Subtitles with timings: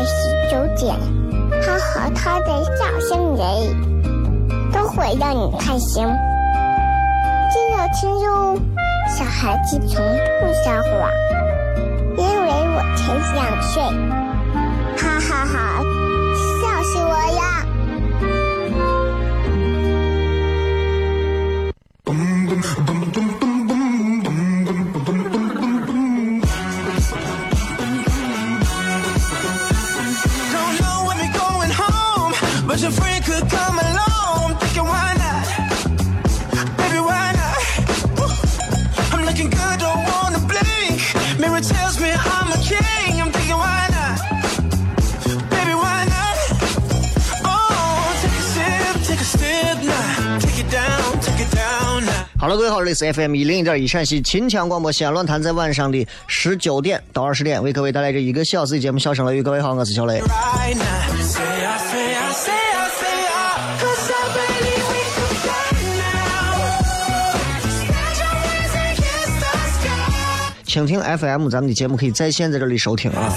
[0.00, 0.96] 在十九点，
[1.62, 3.44] 他和他的笑声人，
[4.72, 6.02] 都会让你开心。
[7.50, 8.56] 记得听哟，
[9.14, 10.02] 小孩子从
[10.40, 11.10] 不撒谎，
[12.16, 13.82] 因为我才想睡。
[14.96, 15.82] 哈哈哈，
[16.62, 17.59] 笑死我了！
[52.40, 59.40] 好了，各位好，这里是 FM 一零一点一陕西秦腔广播西安论坛，在晚上的十九点到二十点，为各位带来这一个小时的节目《笑声雷雨》。
[59.42, 60.22] 各位好，我是小雷。
[60.22, 60.82] Right now.
[61.22, 63.76] Say I, say I, say I, say I.
[63.78, 65.68] Cause I believe we can fly
[66.00, 66.64] now.
[67.60, 70.64] Spread your wings and kiss the sky.
[70.64, 73.34] 蜻蜓 FM 咱们的节目可以在线在这里收听啊。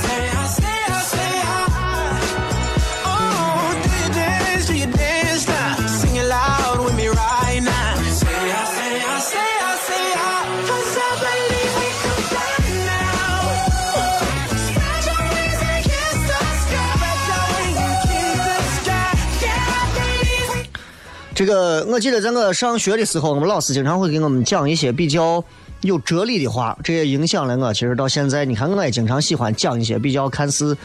[21.36, 25.44] 这个我记得在我上学的时候，我们老师经常会给我们讲一些比较
[25.82, 27.74] 有哲理的话，这也影响了我。
[27.74, 30.78] 其实到现在，你看我也经常喜欢讲一些比较看似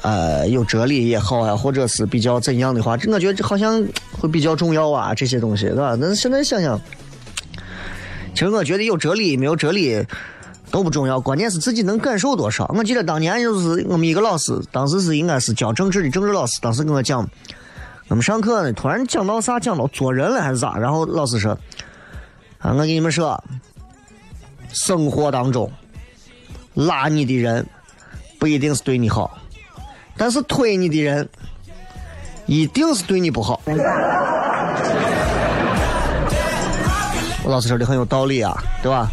[0.00, 3.86] 呃有哲理也好啊，或者是比较怎样的话，这我觉得好像
[4.18, 5.94] 会比较重要啊，这些东西，对吧？
[6.00, 6.80] 但是现在想想，
[8.32, 10.02] 其实我觉得有哲理没有哲理
[10.70, 12.64] 都不重要，关键是自己能感受多少。
[12.74, 17.28] 我记得当年就是我们一个老师，当时是应该是教政治的政治老师，当时跟我讲。
[18.12, 20.76] 我们上课呢，突然讲到啥，讲到做人了还是咋？
[20.76, 21.58] 然后老师说
[22.60, 23.42] ：“啊，我跟你们说，
[24.70, 25.72] 生活当中
[26.74, 27.66] 拉你的人
[28.38, 29.38] 不一定是对你好，
[30.14, 31.26] 但是推你的人
[32.44, 33.58] 一定是对你不好。”
[37.42, 39.08] 我老师说的很有道理啊，对吧？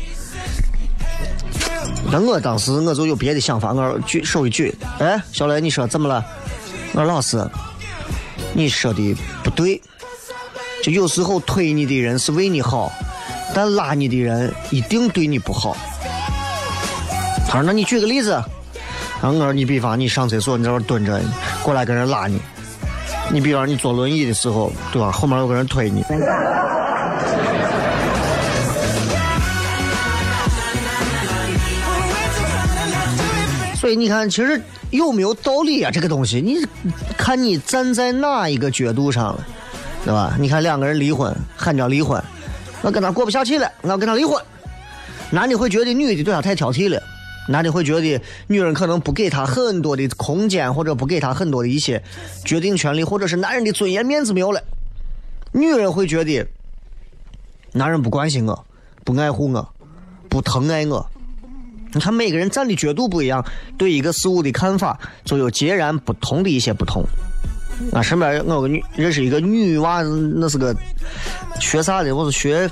[2.11, 6.21] 那我当时我就有别的想法，我举手一举，哎，小雷，你说怎么了？
[6.91, 7.49] 我说老师。
[8.59, 9.81] 你说的不对，
[10.83, 12.91] 就有时候推你的人是为你好，
[13.55, 15.77] 但拉你的人一定对你不好。
[17.47, 18.31] 他说：“那你举个例子。”
[19.23, 21.21] 然后我说：“你比方你上厕所，你在那蹲着，
[21.63, 22.37] 过来跟人拉你；
[23.31, 25.09] 你比方你坐轮椅的时候，对吧？
[25.09, 26.03] 后面有个人推你。”
[33.79, 34.61] 所以你看，其实
[34.91, 35.91] 有没有道理啊？
[35.91, 36.57] 这个东西，你
[37.17, 39.47] 看你站在哪一个角度上了，
[40.03, 40.35] 对吧？
[40.39, 42.21] 你看两个人离婚，喊叫离婚，
[42.81, 44.41] 我跟他过不下去了，我要跟他离婚。
[45.31, 46.99] 男的会觉得女的对他太挑剔了，
[47.47, 52.01] 男的会觉得女人可能不给他很多的空间，或者不给他很多的一些
[52.43, 54.59] 决定权利，或者是男人的尊严面子没有了。
[55.51, 56.47] 女人会觉得
[57.73, 58.65] 男人不关心我，
[59.03, 59.69] 不爱护我，
[60.27, 61.07] 不疼爱我。
[61.91, 63.43] 你看每个人站的角度不一样，
[63.77, 67.03] 对一个事物的看法就有截然不同的一些不同。
[67.93, 70.01] 啊，身边我有个女认识一个女娃，
[70.35, 70.75] 那是个
[71.59, 72.15] 学啥的？
[72.15, 72.69] 我是学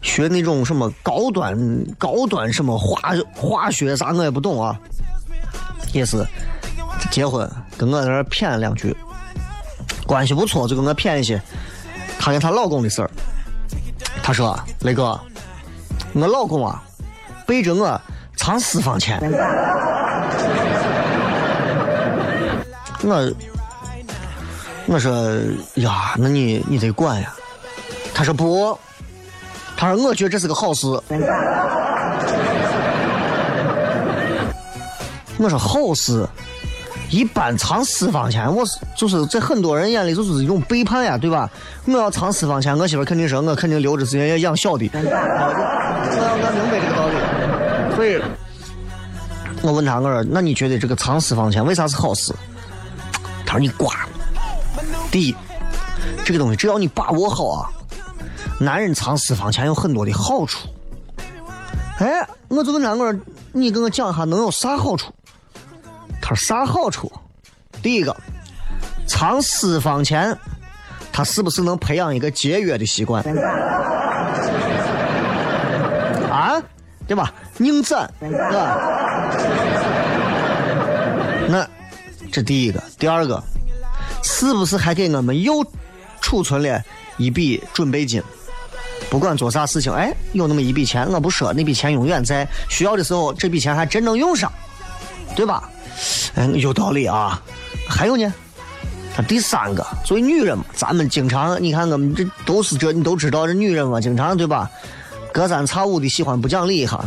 [0.00, 1.58] 学那种什么高端
[1.98, 4.78] 高端什么化化学啥，我也不懂啊。
[5.92, 6.24] 也是
[7.10, 8.96] 结婚跟我在那谝两句，
[10.06, 11.40] 关系不错，就跟我谝一些
[12.18, 13.10] 她跟她老公的事儿。
[14.22, 15.20] 她说：“雷哥，
[16.14, 16.82] 我老公啊。”
[17.46, 18.00] 背着我
[18.36, 19.20] 藏私房钱，
[23.02, 23.32] 我
[24.86, 25.12] 我说
[25.74, 27.32] 呀，那你你得管呀。
[28.14, 28.78] 他说不，
[29.76, 30.86] 他说我觉得这是个好事。
[35.36, 36.24] 我说好事，
[37.10, 41.50] 一般藏私房钱，我是就是在很多人眼里就是一种背叛呀，对吧？
[41.86, 44.88] 我要藏私房钱，我媳妇肯定说我肯定留着时间要养小的。
[44.94, 46.93] 我要我明白这个
[48.04, 48.22] 道理，所以，
[49.62, 52.34] 我问他我说那你觉得这个藏私房钱为啥是好事？
[53.46, 53.92] 他说你瓜。
[55.10, 55.34] 第一，
[56.24, 57.70] 这个东西只要你把握好啊，
[58.60, 60.68] 男人藏私房钱有很多的好处。
[61.98, 63.20] 哎，我就问他我说
[63.52, 65.12] 你给我讲一下能有啥好处？
[66.20, 67.10] 他说啥好处？
[67.80, 68.14] 第一个，
[69.06, 70.36] 藏私房钱，
[71.12, 73.22] 他是不是能培养一个节约的习惯？
[76.30, 76.60] 啊，
[77.06, 77.32] 对吧？
[77.64, 78.06] 宁攒，
[81.48, 81.66] 那
[82.30, 83.42] 这第一个，第二个，
[84.22, 85.64] 是不是还给我们又
[86.20, 86.78] 储存了
[87.16, 88.22] 一笔准备金？
[89.08, 94.52] 不管做啥事情，哎，有那么一笔钱，我不说，那笔钱永远在，需要的时候这笔钱还真能用上，
[95.34, 95.70] 对吧？
[96.34, 97.40] 哎，有道理啊。
[97.88, 98.30] 还有呢，
[99.16, 104.70] 他第三个，作为女人嘛，咱们经常，你看我们这都是这，你都知道这女人嘛，经常对吧？
[105.32, 107.04] 隔三差五的喜欢不讲理哈。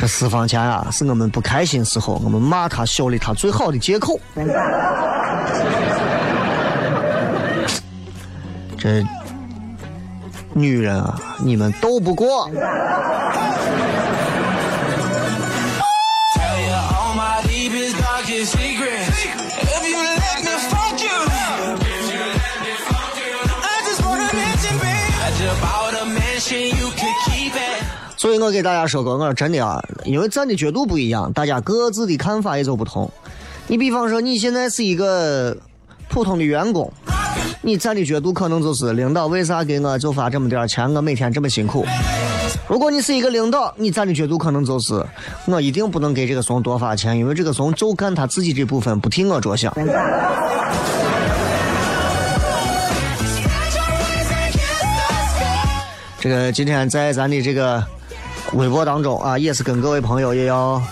[0.00, 4.18] 这私房钱啊，是我们不开心时候，我们骂他、修理他最好的借口。
[8.78, 9.04] 这
[10.52, 12.48] 女人啊，你们斗不过。
[28.18, 33.08] 所以我给大家说过，我说真的啊，因为站的角度不一样，大家各自的看法也就不同。
[33.68, 35.56] 你比方说，你现在是一个
[36.08, 36.92] 普通的员工，
[37.62, 41.86] 你站的角度可能就是领导为啥给我就发这么点钱，我每天这么辛苦。
[42.66, 45.00] 如果你是一个领导，你站的角度可能就是
[45.46, 49.72] 我一定不能给这个怂多发钱，因为这个怂就干他自己这部分，不替我着想。
[56.18, 57.80] 这个今天在咱的这个
[58.52, 60.82] 微博当中啊，也是跟各位朋友也要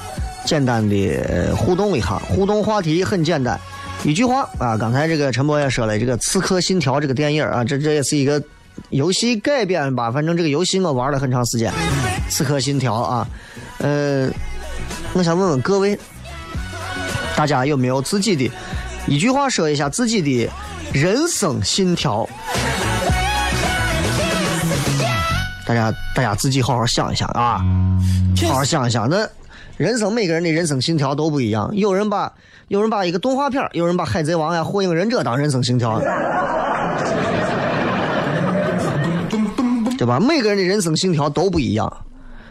[0.45, 2.19] 简单的互动一下。
[2.19, 3.59] 互动话题很简单，
[4.05, 4.77] 一句话啊。
[4.77, 8.43] 刚才这个陈博也说了，这个《刺客信条》这个电影啊，这这也是一个
[8.91, 10.11] 游戏改编吧？
[10.11, 11.73] 反正这个游戏我玩了很长时间，
[12.31, 13.29] 《刺客信条》啊，
[13.79, 14.29] 呃，
[15.15, 15.99] 我想问问各位，
[17.35, 18.51] 大家有没有自己的
[19.07, 20.51] 一句话说一下自己的
[20.93, 22.29] 人生信条？
[25.67, 27.61] 大家大家自己好好想一想啊，
[28.49, 29.11] 好好想一想。
[29.11, 29.29] 那
[29.77, 32.33] 人生每个人的人生信条都不一样，有人把
[32.69, 36.01] 有人把一个动画片有人把海贼王呀、火影忍者当人生信条，
[39.99, 40.21] 对吧？
[40.21, 41.93] 每个人的人生信条都不一样。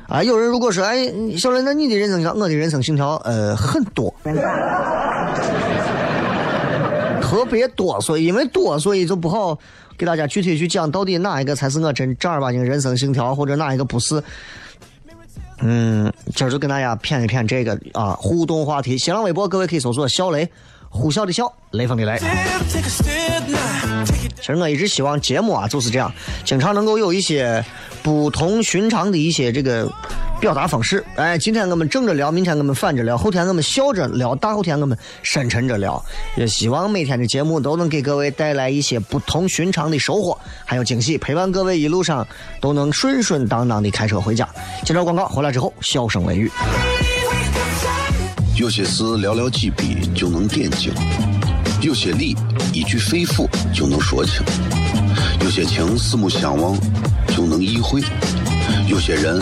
[0.08, 4.14] 啊，有人如果说，哎，小雷，那你的人生信条，我的人生信条，呃，很多，
[7.26, 9.58] 特别多，所以因为多，所以就不好
[9.98, 14.24] 给大家具体去讲到底哪一个才是我真正儿八经人生信条，或者哪一个不是。
[15.60, 18.96] 嗯，今儿就跟大家谝一谝这个啊互动话题。
[18.96, 20.48] 新浪微博各位可以搜索“小雷”，
[20.88, 22.20] 呼啸的啸，雷锋的雷。
[24.36, 27.66] 其实我一直希望节目啊就是这样，经常能够有一些
[28.04, 29.92] 不同寻常的一些这个
[30.46, 31.04] 表达方式。
[31.16, 36.00] 哎，今天我们正着聊，明天我们反着聊，后天我们笑着聊，大后天我们深沉着聊。
[36.38, 42.28] 也希望每天的节目都能给各位带来一些不同寻常的收获，还有惊喜，陪伴各位一路上
[42.62, 44.48] 都能顺顺当当的开车回家。
[44.84, 46.52] 接着广告回来之后，笑声雷雨。
[48.56, 50.94] 有些事寥寥几笔就能点睛，
[51.82, 52.38] 有些理
[52.72, 54.44] 一句肺腑就能说清，
[55.42, 56.78] 有些情四目相望
[57.30, 58.04] 就能意会，
[58.88, 59.42] 有些人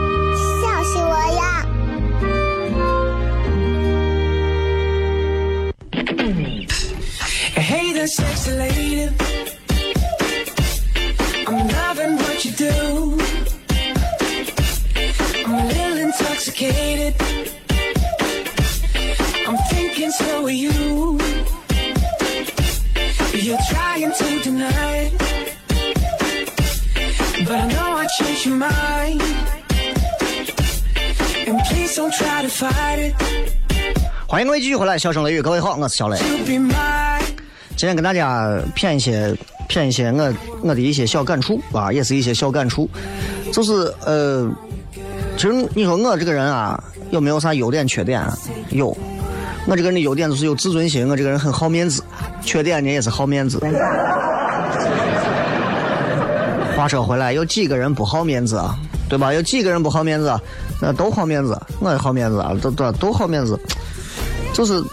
[8.01, 9.09] Hey there, sexy lady.
[11.45, 13.19] I'm loving what you do.
[15.45, 17.13] I'm a little intoxicated.
[19.47, 21.19] I'm thinking so are you.
[23.33, 25.13] You're trying to deny it.
[27.45, 29.21] But I know I changed your mind.
[31.45, 33.15] And please don't try to fight it.
[34.27, 36.17] 欢迎各位继续回来，笑声雷雨，各位好，我是小雷。
[37.81, 39.35] 今天跟大家谝一些
[39.67, 42.87] 谝一些我我的一些小感触啊，也是一些小感触，
[43.51, 44.47] 就是呃，
[45.35, 48.23] 其实你说我这个人啊，有没有啥优点缺点？
[48.69, 48.95] 有，
[49.65, 52.03] 我这个人的优点就是有自尊心，我这个人很好面子，
[52.43, 53.59] 缺点呢也是好面子。
[56.77, 58.77] 话说回来，有几个人不好面子啊？
[59.09, 59.33] 对吧？
[59.33, 60.39] 有几个人不好面子？
[60.79, 63.59] 那都好面子，我也好面子啊，都都都好面子。
[64.53, 64.83] 就是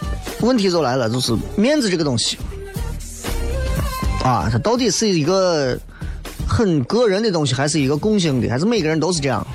[0.41, 2.39] 问题就来了，就是面子这个东西
[4.25, 5.79] 啊，它到底是一个
[6.47, 9.47] 很个人的东西，还是一个共性的，还是每个人都是这样？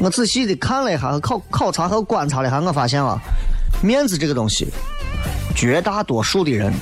[0.00, 3.18] 我仔细的看了一下，考考察和观察了一下，我发现啊，
[3.82, 4.68] 面子这个东西，
[5.54, 6.72] 绝大多数的人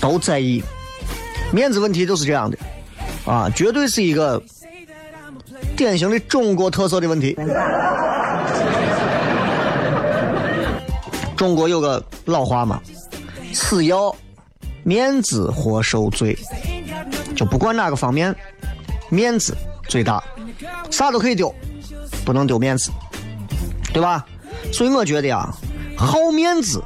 [0.00, 0.62] 都在意。
[1.52, 2.56] 面子问题就是这样的
[3.26, 4.42] 啊，绝对是一个
[5.76, 7.36] 典型的中国特色的问题。
[11.36, 12.80] 中国有个老话嘛，
[13.52, 14.14] 死要
[14.82, 16.36] 面子活受罪，
[17.36, 18.34] 就不管哪个方面，
[19.10, 19.56] 面子
[19.88, 20.22] 最大，
[20.90, 21.54] 啥都可以丢，
[22.24, 22.90] 不能丢面子，
[23.92, 24.24] 对吧？
[24.72, 25.48] 所以我觉得呀，
[25.96, 26.82] 好面子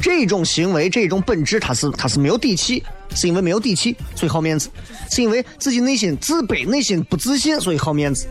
[0.00, 2.82] 这种行为，这种本质，它是它是没有底气，
[3.14, 4.68] 是因为没有底气，所以好面子，
[5.10, 8.26] 是因为自己内心自卑、内心不自信，所以好面子。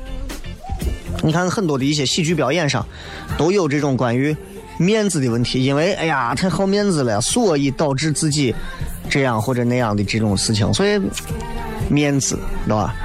[1.22, 2.86] 你看很多的一些喜剧表演上，
[3.38, 4.36] 都有这种关于
[4.80, 8.56] 面子的问题，因为哎呀太好面子了，所以导致自己
[9.10, 10.98] 这样或者那样的这种事情，所以
[11.90, 12.96] 面子，知道吧？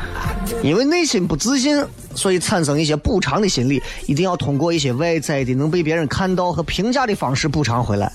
[0.62, 8.12] 因为内心不自信，所以产生一些补偿的心理，一定要通过一些外在的能被别人看到和评价的方式补偿回来，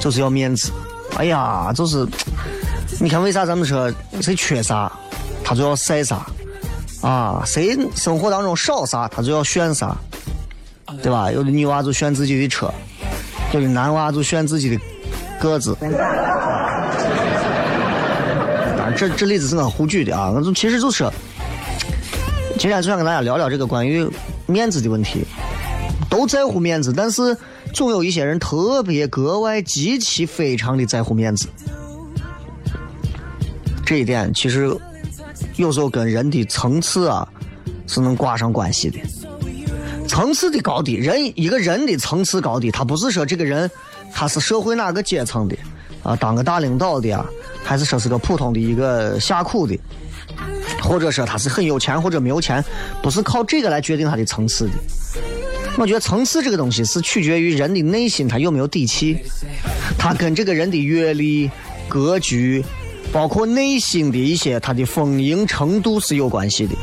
[0.00, 0.72] 就是要面子。
[1.16, 2.06] 哎呀，就是
[2.98, 3.92] 你看为啥咱们说
[4.22, 4.90] 谁缺啥，
[5.44, 6.26] 他就要晒啥。
[7.02, 9.94] 啊，谁生活当中少啥，他就要炫啥，
[11.02, 11.30] 对吧？
[11.30, 12.72] 有的女娃就炫自己的车，
[13.52, 14.80] 有的男娃就炫自己的
[15.40, 15.76] 个子。
[15.80, 15.90] 当
[18.78, 21.08] 然，这这例子是我胡举的啊，我就其实就是，
[22.58, 24.08] 今天就想跟大家聊聊这个关于
[24.46, 25.24] 面子的问题。
[26.08, 27.36] 都在乎面子，但是
[27.72, 31.48] 总有一些人特别格外、极其非常的在乎面子。
[33.84, 34.74] 这一点其实。
[35.56, 37.26] 有时候跟人的层次啊
[37.86, 38.98] 是能挂上关系的。
[40.06, 43.70] 层次的高低，人一个人的层次高低，他不是说这个人
[44.12, 45.56] 他是社会哪个阶层的
[46.02, 47.24] 啊，当个大领导的啊，
[47.64, 49.78] 还是说是个普通的一个下苦的，
[50.82, 52.64] 或者说他是很有钱或者没有钱，
[53.02, 54.72] 不是靠这个来决定他的层次的。
[55.76, 59.18] 我觉得层次这个东西是取决于人的内心他有没有底气，
[59.98, 61.50] 他跟这个人的阅历、
[61.88, 62.64] 格局。
[63.12, 66.74] 包括内心的一些他的丰盈程度是有关系的。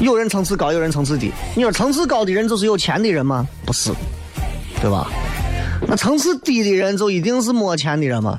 [0.00, 1.32] 有人层次高，有人层次低。
[1.54, 3.46] 你说层次高的人就是有钱的人吗？
[3.64, 3.90] 不是，
[4.80, 5.10] 对吧？
[5.88, 8.38] 那层次低的人就一定是没钱的人吗？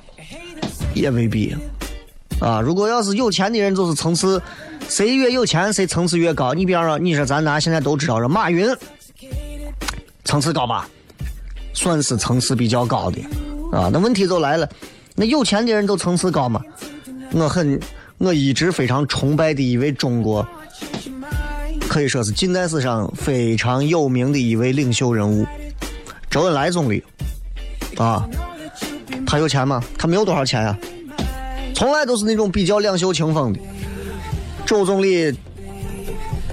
[0.93, 1.55] 也未必。
[2.39, 4.41] 啊，如果要是有钱的人，就是层次，
[4.87, 6.53] 谁越有钱，谁层次越高。
[6.53, 8.67] 你比方说，你说咱拿现在都知道，说马云
[10.23, 10.87] 层次高吧，
[11.73, 13.19] 算是层次比较高的
[13.71, 13.89] 啊。
[13.91, 14.69] 那问题就来了。
[15.15, 16.61] 那有钱的人都层次高吗？
[17.31, 17.79] 我很，
[18.19, 20.47] 我一直非常崇拜的一位中国，
[21.87, 25.45] 可以说是近代史上非常有名的一位领袖人物，
[26.29, 27.03] 周恩来总理，
[27.97, 28.27] 啊，
[29.25, 29.81] 他有钱吗？
[29.97, 30.77] 他没有多少钱呀、
[31.73, 33.59] 从来都是那种比较两袖清风的。
[34.65, 35.33] 周总理，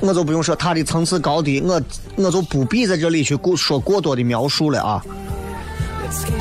[0.00, 1.82] 我就不用说他的层次高低，我
[2.16, 5.04] 我就不必在这里去过说过多的描述了啊。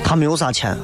[0.03, 0.77] 他没有啥钱。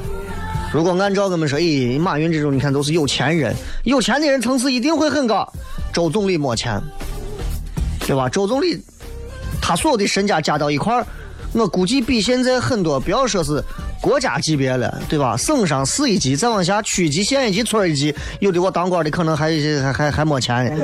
[0.73, 5.47] 如果按照我们说，咦，马云这种，你看都是有钱人，有钱的人层次一定会很高。
[5.93, 6.81] 周总理没钱，
[8.09, 8.27] 对吧？
[8.27, 8.83] 周总理
[9.61, 11.05] 他所有的身家加到一块儿，
[11.53, 13.63] 我估计比现在很多，不要说是
[14.01, 15.37] 国家级别了，对吧？
[15.37, 19.51] 省上市一级，再往下区级、县一级、村一级，有的我当官的可能还
[19.83, 20.83] 还还还没钱呢。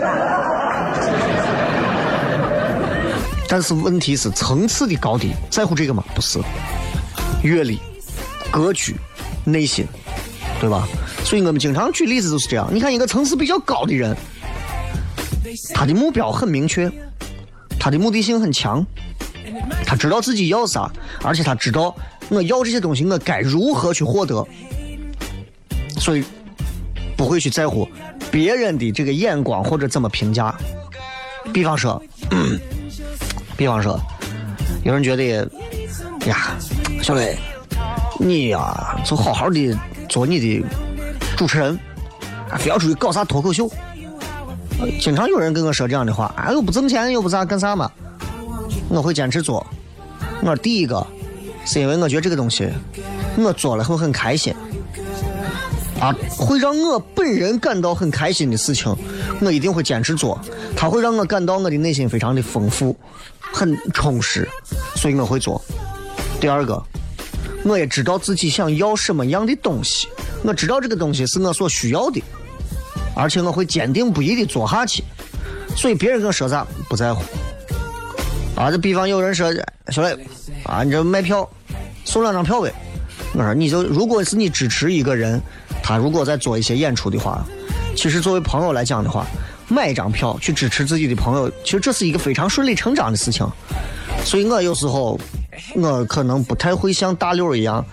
[3.50, 6.04] 但是问题是层次的高低，在乎这个吗？
[6.14, 6.40] 不是，
[7.42, 7.80] 阅历、
[8.52, 8.96] 格局。
[9.48, 9.88] 内心，
[10.60, 10.88] 对吧？
[11.24, 12.68] 所以我们经常举例子就是这样。
[12.72, 14.16] 你看一个层次比较高的人，
[15.72, 16.92] 他的目标很明确，
[17.86, 18.84] 他的目的性很强，
[19.86, 21.96] 他知道自己要啥，而且他知道
[22.30, 24.44] 我要这些东西，我该如何去获得，
[26.00, 26.24] 所以
[27.16, 27.88] 不会去在乎
[28.32, 30.52] 别人的这个眼光或者怎么评价。
[31.54, 32.02] 比方说，
[33.56, 34.02] 比方说，
[34.84, 35.48] 有人觉得
[36.26, 36.58] 呀，
[37.04, 37.38] 小磊，
[38.20, 40.66] 你呀就好好的做你的
[41.38, 41.78] 主持人，
[42.58, 43.70] 非要出去搞啥脱口秀。
[45.00, 47.92] 经常有人跟我说这样的话，啊，又不挣钱，又不咋干啥嘛。
[48.90, 49.66] 我会坚持做。
[50.42, 51.06] 我第一个，
[51.66, 52.70] 是因为我觉得这个东西，
[53.38, 54.54] 我做了会很开心，
[56.00, 58.96] 啊，会让我本人感到很开心的事情，
[59.42, 60.40] 我一定会坚持做。
[60.76, 62.96] 它会让我感到我的内心非常的丰富，
[63.40, 64.48] 很充实，
[64.96, 65.60] 所以我会做。
[66.40, 66.82] 第二个，
[67.64, 70.08] 我也知道自己想要什么样的东西，
[70.44, 72.22] 我知道这个东西是我所需要的，
[73.16, 75.04] 而且我会坚定不移的做下去。
[75.76, 77.24] 所以别人跟我说啥不在乎。
[78.56, 79.52] 啊，这比方有人说
[79.90, 80.16] 小磊，
[80.64, 81.50] 啊，你这卖票
[82.04, 82.72] 送两张票呗？
[83.34, 85.42] 我说你就如果是你支持一个人，
[85.82, 87.44] 他如果在做一些演出的话，
[87.96, 89.26] 其实作为朋友来讲的话。
[89.68, 93.44] 买一张票去支持自己的朋友，其实这是一个非常顺理成章的事情。
[94.24, 95.20] 所以我有时候
[95.74, 97.84] 我可能不太会像大刘一样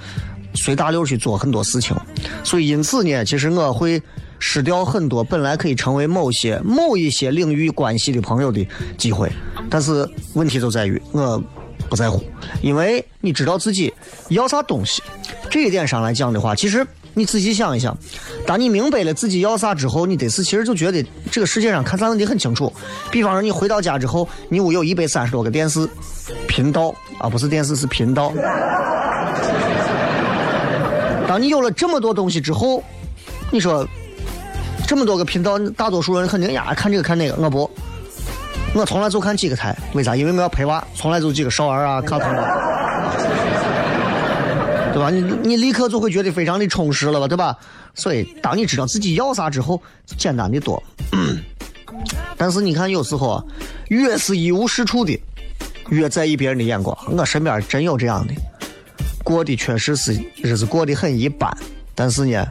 [0.55, 1.97] 随大刘去做很多事情。
[2.45, 3.99] 所以因此呢，其实我会
[4.45, 8.67] 失掉很多本来可以成为某些某一些领域关系的朋友的
[8.99, 9.31] 机会。
[9.71, 11.41] 但是问题就在于我
[11.89, 12.21] 不在乎，
[12.61, 13.95] 因为你知道自己
[14.31, 15.01] 要啥东西。
[15.49, 16.85] 这一点上来讲的话，其实。
[17.15, 17.95] 你仔细想一想，
[18.47, 22.73] 当你明白了自己要啥之后，你得是其实就觉得这个世界上看啥问题很清楚。
[23.11, 25.87] 比方说，你回到家之后，你屋有一百三十多个电视
[26.49, 28.33] 频道啊，不是电视是频道。
[31.29, 32.83] 当你有了这么多东西之后，
[33.51, 33.87] 你说
[34.93, 37.71] 这么多个频道，大多数人肯定呀看这个看那个，我不，
[38.75, 40.15] 我从来就看几个台，为啥？
[40.15, 43.15] 因为我要陪娃，从来就几个少儿啊、卡通啊。
[44.93, 45.09] 对吧？
[45.09, 47.27] 你你立刻就会觉得非常的充实了吧？
[47.27, 47.57] 对吧？
[47.95, 49.83] 所以当你知道自己要啥之后，
[50.19, 50.83] 简单的多。
[52.37, 53.45] 但是你看，有时候啊，
[53.89, 55.19] 越是一无是处的，
[55.89, 56.95] 越在意别人的眼光。
[57.17, 58.35] 我身边真有这样的，
[59.25, 61.51] 过的确实是日子过得很一般。
[61.95, 62.47] 但是呢，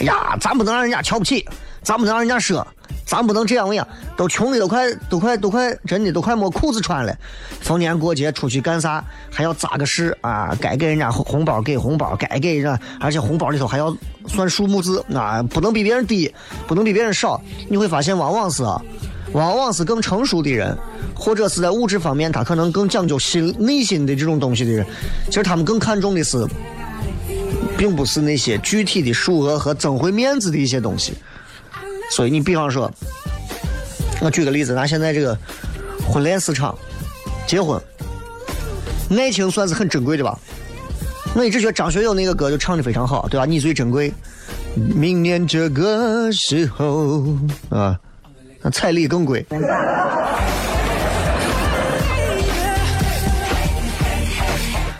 [0.00, 1.44] 哎呀，咱不能让人家瞧不起，
[1.82, 2.66] 咱不能让人家说。
[3.04, 7.14] 咱不能这样样，都穷的都快都快都快，真的都快没裤子穿了。
[7.60, 10.56] 逢年过节出去干啥，还要扎个实啊？
[10.60, 13.94] 该给人家红包给红包，该给人家，而且红包里头还要
[14.28, 16.32] 算数目字啊，不能比别人低，
[16.66, 17.38] 不能比别人少。
[17.68, 18.62] 你会发现，往往是，
[19.32, 20.74] 往往是更成熟的人，
[21.14, 24.86] 或者是在物质方面他可能更讲究心内心的这种东西的人，
[25.26, 26.46] 其实他们更看重的是，
[27.82, 31.14] 并不是那些具体的数额和增回面子的一些东西。
[32.12, 32.88] 所以你比方说，
[34.20, 35.36] 我举个例子，拿现在这个
[36.06, 36.78] 婚恋市场，
[37.44, 37.82] 结婚，
[39.10, 40.38] 爱情算是很珍贵的吧？
[41.34, 43.44] 我一直觉得张学友那个歌就唱的非常好，对吧？
[43.44, 44.12] 你最珍贵，
[44.76, 47.24] 明年这个时候
[47.68, 47.98] 啊，
[48.60, 49.44] 那彩礼更贵。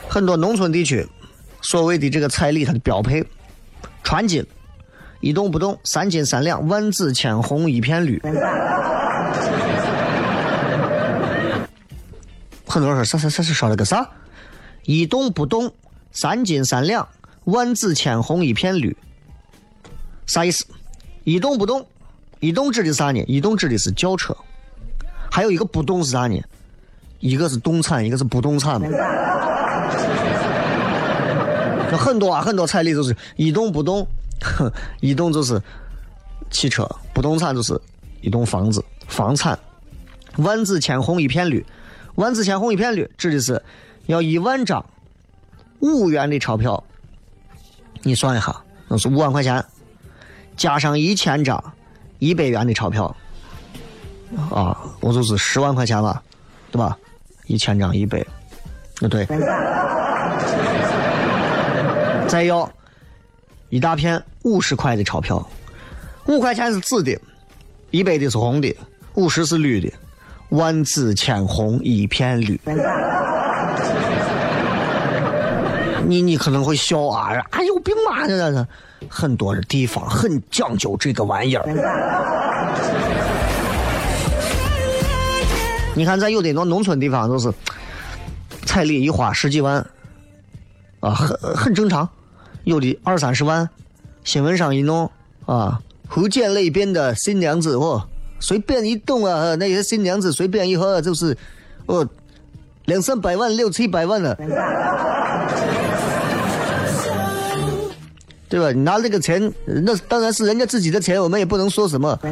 [0.08, 1.06] 很多农村地区，
[1.62, 3.24] 所谓的这个彩礼，它的标配，
[4.02, 4.44] 穿金。
[5.20, 8.20] 一动不动，三斤三两，万紫千红一片绿。
[12.66, 14.04] 很多人说啥啥啥是说了个啥？
[14.84, 15.72] 一动不动，
[16.10, 17.08] 三斤三两，
[17.44, 18.96] 万紫千红一片绿。
[20.26, 20.66] 啥意思？
[21.22, 21.86] 一动不动，
[22.40, 23.22] 一动指的啥呢？
[23.28, 24.36] 一动指的是轿车。
[25.30, 26.42] 还有一个不动是啥呢？
[27.20, 28.88] 一个是动产，一个是不动产嘛。
[31.92, 34.06] 这很多啊，很多彩礼都是一动不动。
[35.00, 35.60] 一栋就是
[36.50, 37.78] 汽车，不动产就是
[38.22, 39.58] 一栋房子，房产。
[40.38, 41.62] 万紫千红一片绿，
[42.14, 43.62] 万紫千红一片绿，指的是
[44.06, 44.82] 要一万张
[45.80, 46.82] 五元的钞票。
[48.02, 48.56] 你算一下，
[48.88, 49.62] 那是五万块钱，
[50.56, 51.62] 加上一千张
[52.18, 53.14] 一百元的钞票，
[54.50, 56.22] 啊，我就是十万块钱了，
[56.70, 56.96] 对吧？
[57.46, 58.26] 一千张一百，
[58.98, 59.28] 那对。
[62.32, 62.68] 再要。
[63.68, 65.46] 一大片五十块的钞票，
[66.26, 67.20] 五块钱是紫的，
[67.90, 68.74] 一百的是红的，
[69.14, 69.92] 五十是绿的，
[70.48, 72.58] 万紫千红一片绿。
[76.08, 78.26] 你你可能会笑啊，啊有病吗？
[78.26, 78.66] 这这
[79.10, 81.62] 很多的地方很讲究这个玩意儿。
[85.94, 87.52] 你看，在有的那农村地方，都是
[88.64, 89.86] 彩礼一花十几万，
[91.00, 92.08] 啊，很很正常。
[92.64, 93.68] 有的二三十万，
[94.24, 95.10] 新闻上一弄
[95.46, 98.06] 啊，福建那边的新娘子哦，
[98.40, 101.36] 随便一动啊，那些新娘子随便一喝就是，
[101.86, 102.08] 哦，
[102.84, 104.34] 两三百万、六七百万了，
[108.48, 108.70] 对吧？
[108.72, 112.18] 你拿这个钱，那当然是人家自己的钱，我们也不能说什么。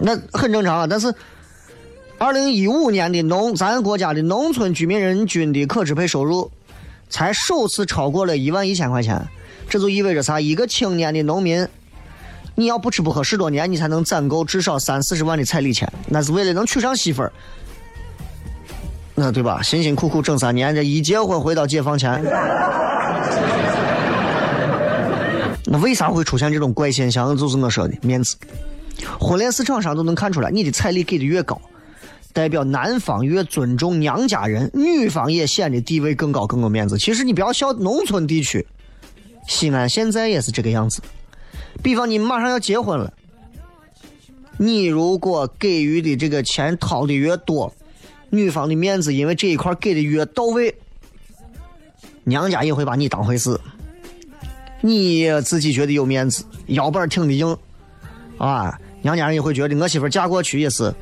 [0.00, 1.12] 那很正常啊，但是，
[2.18, 6.50] 二零一五年的农咱国家的农村居民人均的可支配收入，
[7.08, 9.26] 才首次超过了一万一千块钱，
[9.68, 10.40] 这就意味着啥？
[10.40, 11.66] 一个青年的农民，
[12.54, 17.32] 你要不吃不喝十多年，你才能攒够至少三四十万的彩礼钱，那是为了能娶上媳妇儿。
[19.14, 19.60] 那对吧？
[19.62, 22.22] 辛辛苦苦整三年，这一结婚回到解放前，
[25.64, 27.36] 那为啥会出现这种怪现象？
[27.36, 28.36] 就是我说的面子。
[29.18, 31.60] 婚恋市场上都能看出来，你的彩礼给的越高，
[32.32, 36.98] 代表男方越尊重娘家人，女方也显得地位更高、更有面子。
[36.98, 38.66] 其实你不要笑农村地区，
[39.46, 41.00] 西安现在也是这个样子。
[41.82, 43.12] 比方你马上要结婚了，
[44.56, 47.72] 你如果给予的这个钱掏的越多，
[48.30, 50.74] 女方的面子因为这一块给的越到位，
[52.24, 53.58] 娘家也会把你当回事，
[54.80, 57.56] 你自己觉得有面子，腰板挺的硬，
[58.36, 60.94] 啊，娘家人也会觉得我媳妇嫁过去也是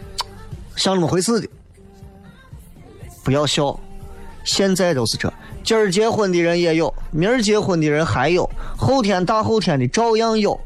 [0.77, 1.49] 像那么回事的。
[3.25, 3.77] 不要笑，
[4.45, 5.33] 现在都是这，
[5.65, 10.59] 今儿结婚的人也有，明儿结婚的人还有，后天大后天的照样有。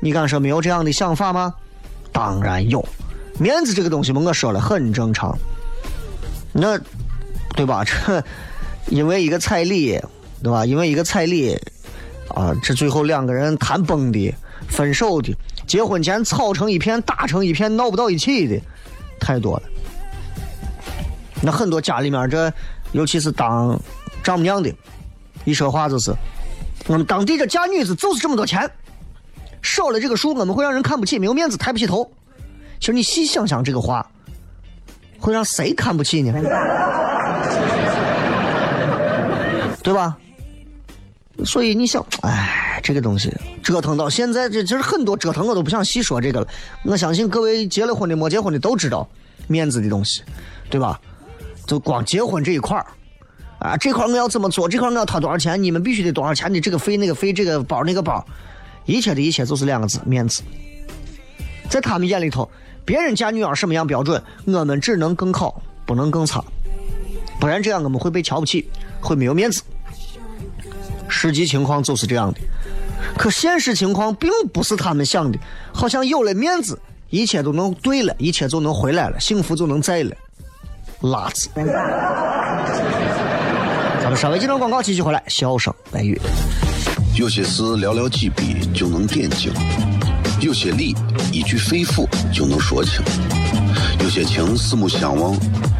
[0.00, 1.54] 你敢说没有这样的想法吗？
[2.12, 2.84] 当然有，
[3.38, 5.34] 面子这个东西嘛，我说了很正常。
[6.52, 6.78] 那，
[7.56, 7.82] 对吧？
[7.84, 8.22] 这
[8.88, 9.98] 因为一个彩礼，
[10.42, 10.66] 对吧？
[10.66, 11.56] 因为一个彩礼，
[12.28, 14.34] 啊，这最后两个人谈崩的、
[14.68, 15.34] 分手的、
[15.66, 18.60] 结婚前吵成一片、打成一片、闹不到一起的，
[19.22, 19.62] 太多了。
[21.40, 22.52] 那很多家里面这，
[22.92, 23.78] 尤其是当
[24.22, 24.72] 丈母娘的，
[25.44, 26.12] 一说话就是，
[26.86, 28.70] 我们当地这嫁女子就是这么多钱，
[29.62, 32.10] 少了这个数我们会让人看不起，没有面子，抬不起头。
[32.78, 34.06] 其实你细想想这个话，
[35.18, 36.32] 会让谁看不起呢？
[39.82, 40.16] 对吧？
[41.44, 46.48] 所以你想，哎，这个东西折腾到现在，这其实很多折腾我都不想细说这个了。
[46.84, 49.08] 我相信各位结了婚的、没结婚的都知道
[49.46, 50.22] 面子的东西，
[50.68, 51.00] 对吧？
[51.66, 52.86] 就光结婚这一块儿，
[53.60, 54.68] 啊，这块儿我要怎么做？
[54.68, 55.62] 这块儿我要掏多少钱？
[55.62, 58.26] 你们必须得多少钱的这个费那个费，这个包那个包，
[58.84, 60.42] 一切的一切就是两个字：面子。
[61.70, 62.50] 在他们眼里头，
[62.84, 66.44] 别人嫁女儿什么样标准，我们只能更好，不能更差，
[67.38, 68.68] 不然这样我们会被瞧不起，
[69.00, 69.62] 会没有面子。
[71.08, 72.40] 实际情况就是这样的，
[73.16, 75.38] 可现实情况并不是他们想的，
[75.72, 80.16] 好像有了面子，一切都能对了，一切就能回来了，幸福就能在了。
[81.02, 81.48] 拉子。
[84.00, 86.20] 咱们稍微接段广告，继续回来，笑声来语。
[87.14, 89.52] 有些事寥寥几笔就能点睛，
[90.40, 90.94] 有些理
[91.30, 93.02] 一句肺腑就能说清，
[94.00, 95.38] 有些情四目相望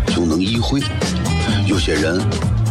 [0.09, 0.81] 就能意会，
[1.67, 2.21] 有些人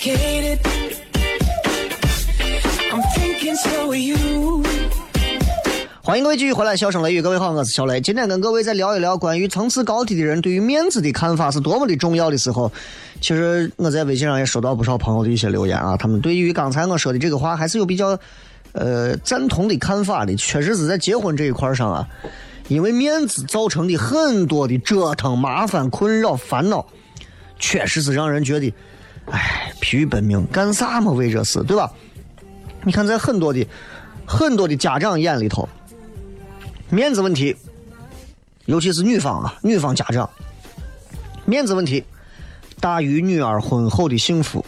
[0.00, 0.58] Intoxicated.
[2.90, 4.62] I'm thinking so are you.
[6.02, 8.00] 欢迎各位继续回来，笑声雷雨，各位好，我是小雷。
[8.00, 12.72] 今天跟各位再聊一聊关于层次高低的人对于面子的看法是多么的重要的时候，
[13.20, 18.18] 其实我在微信上也收到不少朋友的一些留言啊，他们对于刚才我说的这个话还是有比较
[18.72, 22.08] 呃赞同的看法的，确实是在结婚这一块上啊，
[22.66, 26.84] 因为面子造成的很多的折腾、麻烦、困扰、烦恼，
[27.58, 28.72] 确实是让人觉得
[29.30, 31.12] 哎，疲于奔命，干啥嘛？
[31.12, 31.90] 为这事，对吧？
[32.82, 33.66] 你看，在很多的
[34.26, 35.68] 很多的家长眼里头，
[36.88, 37.54] 面子问题，
[38.66, 40.28] 尤其是女方啊，女方家长，
[41.44, 42.02] 面子问题
[42.80, 44.64] 大于女儿婚后的幸福，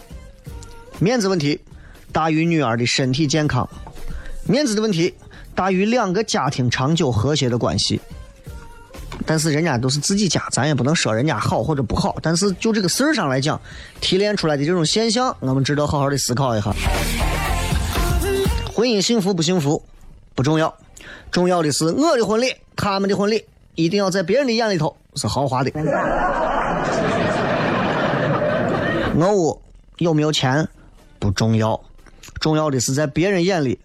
[0.99, 1.59] 面子问题
[2.13, 3.69] 大于女儿的身体健康，
[4.47, 5.15] 面子的问题
[5.55, 8.01] 大于两个家庭长久和谐的关系。
[9.27, 12.17] 但是人家都是自己家，咱也不能说人家好或者不好。
[12.23, 13.61] 但是就这个事儿上来讲，
[14.01, 16.73] 提炼出来的这种现象，我们值得好好的思考一下。
[18.75, 19.83] 婚姻幸福不幸福
[20.35, 20.75] 不重要，
[21.31, 25.71] 重要的是我的婚礼，他们的婚礼一定要在别人的眼里头是豪华的。
[29.15, 29.63] 我屋
[29.99, 30.67] 有没有钱
[31.19, 31.81] 不重要，
[32.41, 33.79] 重要的是在别人眼里，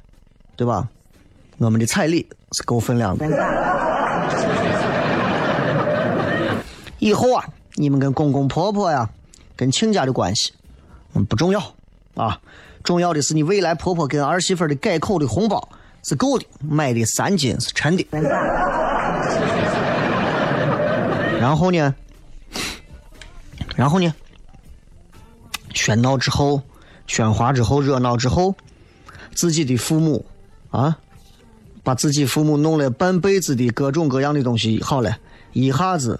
[0.56, 0.88] 对吧？
[1.60, 3.26] 我们的彩礼是够分量的。
[7.00, 9.10] 以后啊，你们跟公公婆婆呀，
[9.56, 10.54] 跟亲家的关系，
[11.14, 11.62] 嗯，不重要
[12.16, 12.40] 啊。
[12.84, 15.70] 重要的是你未来婆婆跟儿媳妇的改口的红包
[16.04, 18.06] 是够的，买的三金是沉的。
[21.40, 21.94] 然后呢，
[23.76, 24.14] 然后呢，
[25.74, 26.62] 喧闹之后，
[27.08, 28.56] 喧哗之后，热闹之后，
[29.36, 30.26] 自己的父母
[30.72, 30.98] 啊，
[31.84, 35.18] 把自己父母弄了半辈子的各种各样的东西，好了，
[35.54, 36.20] 一下子。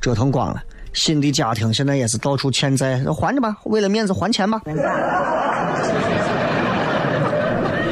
[0.00, 4.60] 折腾光了，新的家庭现在也是到处欠债，还着吧，为了面子还钱吧。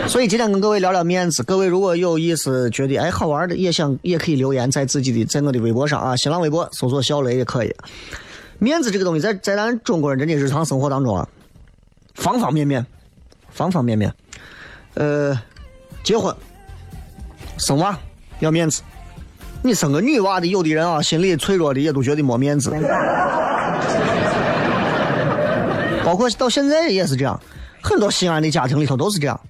[0.08, 7.74] 所以今天跟各位聊聊面子，各位如果有意思，觉得哎好玩的，也想也可以留言在自己的在我的微博上啊，新浪微博搜索小雷也可以。
[8.58, 11.28] 面子这个东西，在在咱中国人真的日常生活当中啊，
[12.14, 12.86] 方方面面，
[13.50, 14.14] 方方面面，
[14.94, 15.36] 呃，
[16.04, 16.34] 结婚、
[17.58, 17.98] 生娃
[18.38, 18.82] 要面子。
[19.66, 22.70] 你生个女娃的，有的人啊，心里脆弱的也都觉得没面子。
[26.04, 27.40] 包括到现在也是这样，
[27.82, 29.40] 很多西安的家庭里头都是这样。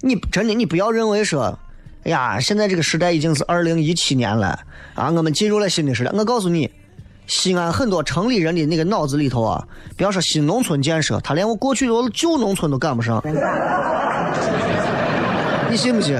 [0.00, 1.58] 你真的，你不要认为说，
[2.04, 4.58] 哎呀，现在这个时代已经是二零一七年了
[4.94, 6.10] 啊，我们进入了新的时代。
[6.14, 6.70] 我告诉你，
[7.26, 9.62] 西安很多城里人的那个脑子里头啊，
[9.98, 13.22] 不要说新农村建设，他连我过去的旧农村都赶不上。
[15.70, 16.18] 你信不信？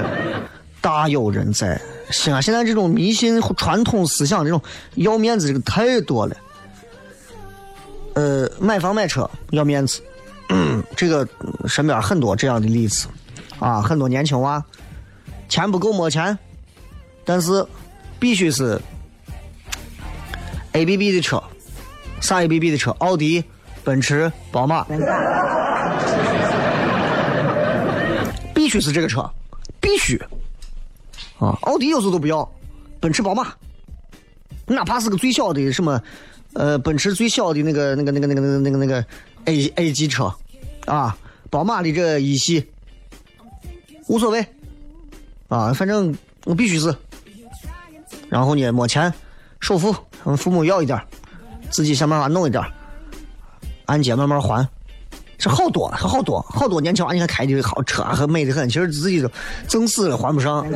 [0.79, 1.81] 大有人在。
[2.11, 4.61] 西安现在这种迷信传统思想，这种
[4.95, 6.35] 要面子这个太多了。
[8.13, 10.01] 呃，买房买车要面子，
[10.97, 11.25] 这个
[11.67, 13.07] 身边很多这样的例子
[13.59, 14.61] 啊，很多年轻娃
[15.47, 16.37] 钱不够没钱，
[17.23, 17.65] 但是
[18.19, 18.79] 必须是
[20.73, 21.41] A B B 的车，
[22.19, 22.91] 啥 A B B 的车？
[22.99, 23.43] 奥迪、
[23.83, 24.85] 奔驰、宝马，
[28.53, 29.29] 必须是这个车，
[29.79, 30.21] 必须。
[31.41, 32.47] 啊，奥迪有时候都不要，
[32.99, 33.51] 奔驰、宝马，
[34.67, 35.99] 哪怕是个最小的什么，
[36.53, 39.05] 呃，奔驰最小的那个、那个、那个、那个、那个、那个、那个
[39.45, 40.31] A A 级车，
[40.85, 41.17] 啊，
[41.49, 42.63] 宝马的这一系，
[44.07, 44.45] 无所谓，
[45.47, 46.95] 啊，反正我必须是。
[48.29, 49.11] 然后呢，没钱，
[49.59, 49.95] 首付，
[50.37, 51.01] 父母要一点，
[51.71, 52.63] 自己想办法弄一点，
[53.87, 54.69] 按揭慢慢还。
[55.41, 58.69] 是好多，好多，好多年轻娃，你看开的好车，还美的很。
[58.69, 59.27] 其实自己都
[59.67, 60.63] 挣死了，还不上。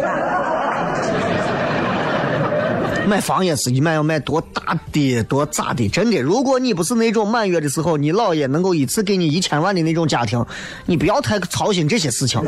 [3.08, 5.88] 买房也是一买要买多大的，多咋的？
[5.90, 10.44] 真的，如果你不是那种满月的时候，你姥爷能够一次给你一千万的那种家庭，
[10.88, 12.42] 你不要太操心这些事情，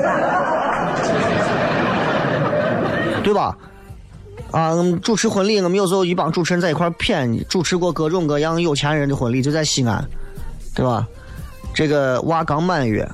[3.23, 3.55] 对吧？
[4.49, 10.03] 啊，主持婚礼，我们有时候一帮主持人在一块谝，主持过各种各样有钱人的婚礼，就在西安，
[10.73, 11.07] 对吧？
[11.77, 13.07] 这个娃刚满月，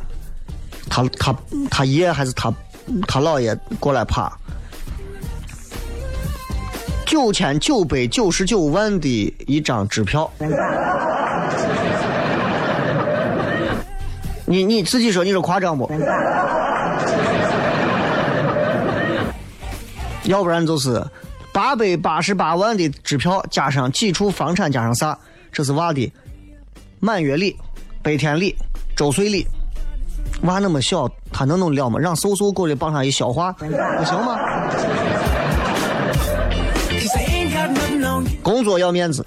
[0.90, 1.36] 他他
[1.70, 2.50] 他爷还是他
[3.06, 4.32] 他姥爷过来爬，
[7.06, 10.32] 九千九百九十九万的一张支票，
[14.46, 15.92] 你你自己说，你说夸张不？
[20.24, 21.06] 要不然就是
[21.52, 25.20] 八百八十八万的支票加上几处房产加上啥，
[25.52, 26.10] 这是娃的
[27.02, 27.58] 满月礼。
[28.04, 28.54] 白天里、
[28.98, 29.48] 周岁里，
[30.42, 31.98] 娃那么小，他能弄了吗？
[31.98, 33.66] 让叔叔过来帮他一消化，不
[34.04, 34.38] 行吗？
[38.44, 39.26] 工作要面子，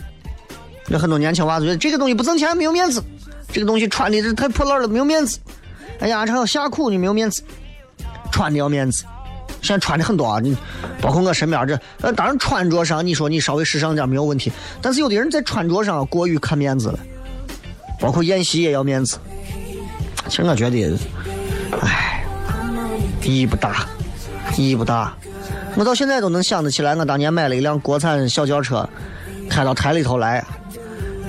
[0.88, 3.02] 有很多年轻娃子觉得这个东西不挣钱，没有面子。
[3.50, 5.38] 这个东西穿的这太破烂了，没有面子。
[6.00, 7.42] 哎呀，还要下苦，你没有面子。
[8.30, 9.04] 穿的要面子，
[9.62, 10.54] 现在穿的很多啊，你
[11.00, 16.98] 包括我身边这，呃，当然穿着上你说你稍微时尚点没有问题，但是有的人在穿着上过于看面子了。
[17.98, 19.18] 包括演戏也要面子，
[20.28, 20.98] 其实我觉得，
[21.80, 22.24] 唉，
[23.22, 23.86] 意义不大，
[24.56, 25.14] 意义不大。
[25.76, 28.88] 我到现在都能想得起来，我当年买了一辆国产小轿车，
[29.48, 30.38] 开到台里头来，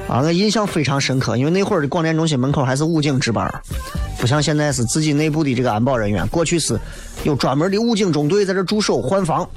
[0.08, 3.50] 啊，我印象非常深刻，因为那会儿的广电中心门口还是武警值班，
[4.20, 6.26] 不像现在是自己内部的这个安保人员。
[6.28, 6.80] 过去是
[7.24, 9.48] 有专门的武警中队在这驻守换防，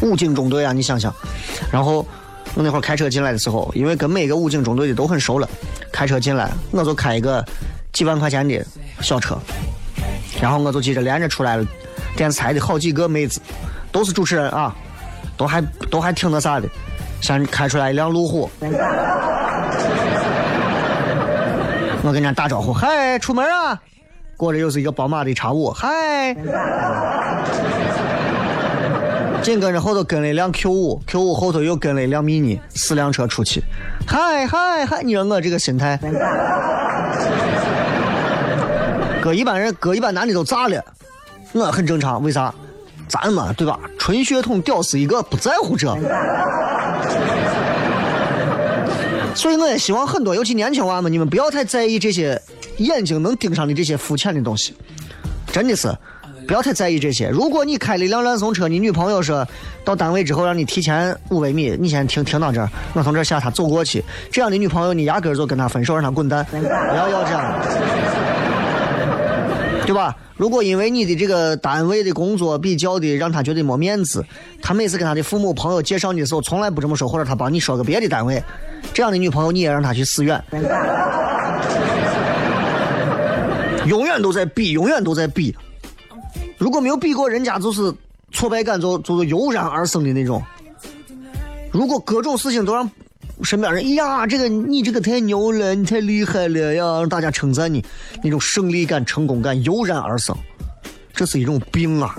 [0.00, 1.14] 武警中队啊，你想想。
[1.70, 2.06] 然后
[2.56, 5.48] 我那会儿开车进来的时候，因为跟每个武警中队的都很熟了，
[5.92, 7.44] 开车进来我就开一个
[7.92, 8.64] 几万块钱的
[9.00, 9.38] 小车，
[10.40, 11.64] 然后我就记着连着出来了
[12.16, 13.40] 电视台的好几个妹子，
[13.92, 14.74] 都是主持人啊，
[15.36, 16.66] 都还都还挺那啥的。
[17.20, 18.48] 先开出来一辆路虎，
[22.02, 23.78] 我跟人家打招呼，嗨，出门啊！
[24.36, 26.36] 过着又是一个宝马的叉五，嗨。
[29.46, 33.62] 紧跟着后头跟了一辆 Q 五，Q 五后头又跟了一辆 mini，四辆车出去，
[34.04, 35.04] 嗨嗨嗨！
[35.04, 35.96] 你说我这个心态，
[39.22, 40.84] 搁一般人，搁一般男的都炸了，
[41.52, 42.52] 我很正常，为啥？
[43.06, 43.78] 咱嘛，对吧？
[43.96, 45.86] 纯血统屌丝一个，不在乎这。
[49.32, 52.42] 所以我也希望很多，尤其年轻娃们，你们不要太在意这些
[52.78, 54.74] 眼睛能盯上的这些肤浅的东西，
[55.52, 55.96] 真的是
[56.46, 57.28] 不要太在意这些。
[57.28, 59.46] 如果你开了一辆烂怂车，你女朋友说
[59.84, 67.60] 到单位之后让你提前五百米，你先停停到这儿，我从这儿下，她走过去，这样的女朋友你压根儿就跟她分手，让她滚蛋，不要要这样，
[69.84, 70.16] 对吧？
[70.36, 74.22] 如果因为你的这个单位的工作比较的让他觉得没面子，
[74.60, 78.42] 他每次跟他的父母朋友介绍你的时候从来不这么说，或者他帮你说个别的单位，
[78.92, 80.42] 这样的女朋友你也让他去死远。
[83.86, 85.56] 永远都在比，永远都在比。
[86.58, 87.92] 如果没有比过，人家就是
[88.32, 90.42] 挫败感就就是油然而生的那种。
[91.70, 92.90] 如果各种事情都让
[93.42, 97.84] 身边人，哎呀，这个你这个太牛了，你太厉害了呀，让大家称赞你，
[98.22, 100.34] 那种胜利感、成功感油然而生，
[101.12, 102.14] 这是一种病啊。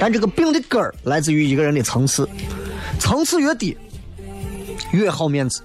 [0.00, 2.28] 但这个病的根儿来自于一个人的层次，
[2.98, 3.76] 层次越低，
[4.90, 5.62] 越好面子。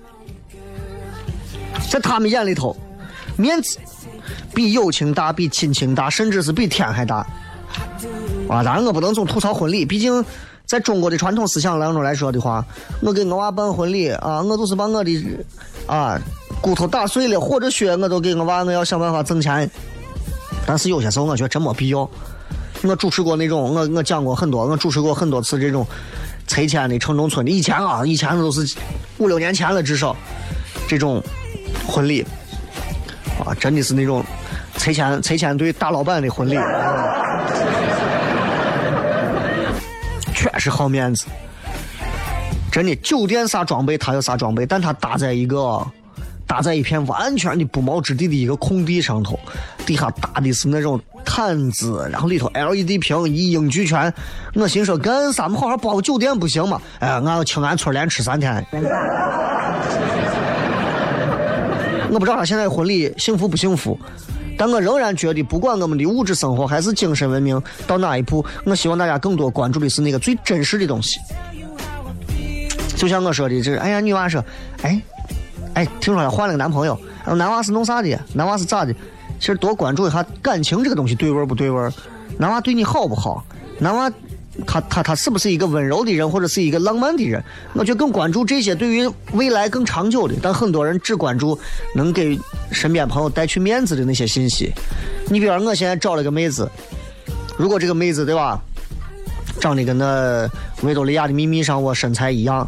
[1.89, 2.77] 在他们眼里头，
[3.35, 3.79] 面子
[4.53, 7.17] 比友情大，比亲情大，甚至是比天还大。
[8.49, 10.23] 啊，当然我不能总吐槽婚礼，毕竟。
[10.65, 12.63] 在中国的传统思想当中来说的话，
[13.01, 15.11] 我给我娃办婚礼啊，我都是把我的
[15.87, 16.15] 啊
[16.61, 19.67] 骨头打碎了，或者血我都给我娃，我要想办法挣钱。
[20.67, 22.07] 但是有些时候我觉得真没必要。
[22.83, 25.83] 我主持过那种，我我讲过很多，我主持过很多次这种
[26.45, 27.51] 拆迁的城中村的。
[27.51, 28.75] 以前啊，以前都是
[29.17, 30.15] 五六年前了，至少
[30.87, 31.19] 这种
[31.87, 32.23] 婚礼
[33.45, 34.23] 啊，真的是那种
[34.75, 36.57] 拆迁拆迁队大老板的婚礼。
[40.33, 41.25] 确实好面子，
[42.71, 42.95] 真的。
[42.97, 45.85] 酒店啥装备，他有啥装备，但他搭在一个
[46.47, 49.37] 搭在一片完全的不毛之地的一个空地上头，
[49.85, 54.13] 底下搭的是那种毯子，然后里头 LED 屏一应俱全。
[54.55, 55.43] 我心说干啥？
[55.43, 56.81] 我们好好包个酒店不行吗？
[56.99, 58.65] 哎，俺要清安村连吃三天。
[62.09, 63.97] 我不知道他现在婚礼幸福不幸福。
[64.57, 71.17] 但我仍然觉得，不管我们的物质生活还是精神文明到哪一步，我希望大家更多关注的是那个最真实的东西。
[72.97, 74.43] 就像我说的，这哎呀，女娃说，
[74.81, 75.01] 哎，
[75.75, 78.19] 哎，听说她换了个男朋友，男娃是弄啥的？
[78.33, 78.93] 男娃是咋的？
[79.39, 81.89] 其实多关注一下感情这个东西对味不对味
[82.37, 83.45] 男娃对你好不好？
[83.77, 84.11] 男娃。
[84.65, 87.43] 他他他是不是一个温柔的人，或者是一个浪漫的人？
[87.73, 90.35] 我就更关注这些对于未来更长久的。
[90.41, 91.57] 但很多人只关注
[91.95, 92.39] 能给
[92.71, 94.73] 身边朋友带去面子的那些信息。
[95.27, 96.69] 你比方我现在找了个妹子，
[97.57, 98.59] 如果这个妹子对吧，
[99.59, 100.49] 长得跟那
[100.81, 102.67] 维多利亚的秘密上我身材一样，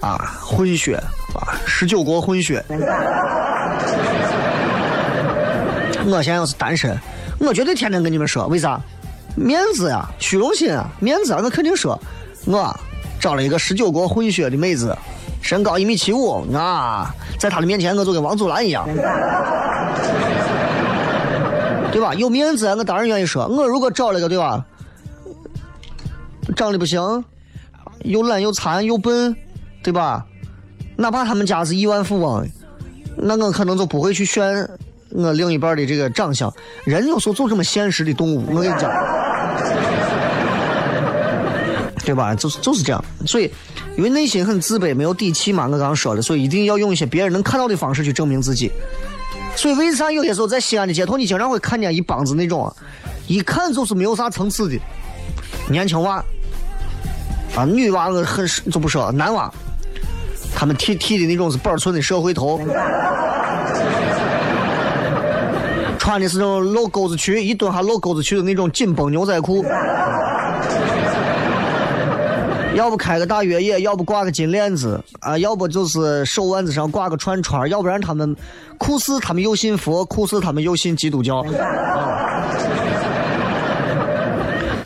[0.00, 0.96] 啊，混血
[1.34, 2.64] 啊，十九国混血。
[6.06, 6.94] 我现在要是单身，
[7.38, 8.78] 我绝对天天跟你们说，为啥？
[9.36, 11.40] 面子呀，虚荣心啊，面子啊！
[11.42, 12.00] 我肯定说，
[12.46, 12.74] 我
[13.20, 14.96] 找了一个十九国混血的妹子，
[15.42, 18.86] 身高一米七五啊，在她的面前我就跟王祖蓝一样，
[21.90, 22.14] 对吧？
[22.14, 23.46] 有面子，啊我当然愿意说。
[23.48, 24.64] 我如果找了个对吧，
[26.54, 27.24] 长得不行，
[28.02, 29.34] 又懒又残又笨，
[29.82, 30.24] 对吧？
[30.96, 32.48] 哪怕他们家是亿万富翁，
[33.16, 34.68] 那我可能就不会去选。
[35.14, 36.52] 我另一半的这个长相，
[36.84, 38.90] 人有时候就这么现实的动物，我跟你讲，
[42.04, 42.34] 对吧？
[42.34, 43.02] 就是就是这样。
[43.24, 43.48] 所以，
[43.96, 45.66] 因为内心很自卑，没有底气嘛。
[45.66, 48.72] 我刚刚说的，所以一定要用一些别人能看到的方式去证明自己。
[49.54, 52.74] 所以，为啥有些时候在西安的街头，你经常会看见一帮子那种，
[53.28, 54.76] 一看就是没有啥层次的
[55.70, 56.16] 年轻娃
[57.54, 59.48] 啊，女娃我很就不说，男娃，
[60.56, 62.60] 他们剃剃的那种是板寸的社会头。
[66.04, 69.64] 穿的是那种露沟子裙，一蹲下露沟子裙的那种紧绷牛仔裤。
[72.76, 78.36] 要不开个大越野，要不挂个金链子啊，要不就是手腕子上挂个串串，要不然他们
[78.76, 81.42] 酷似他们又信佛，酷似他们又信基督教。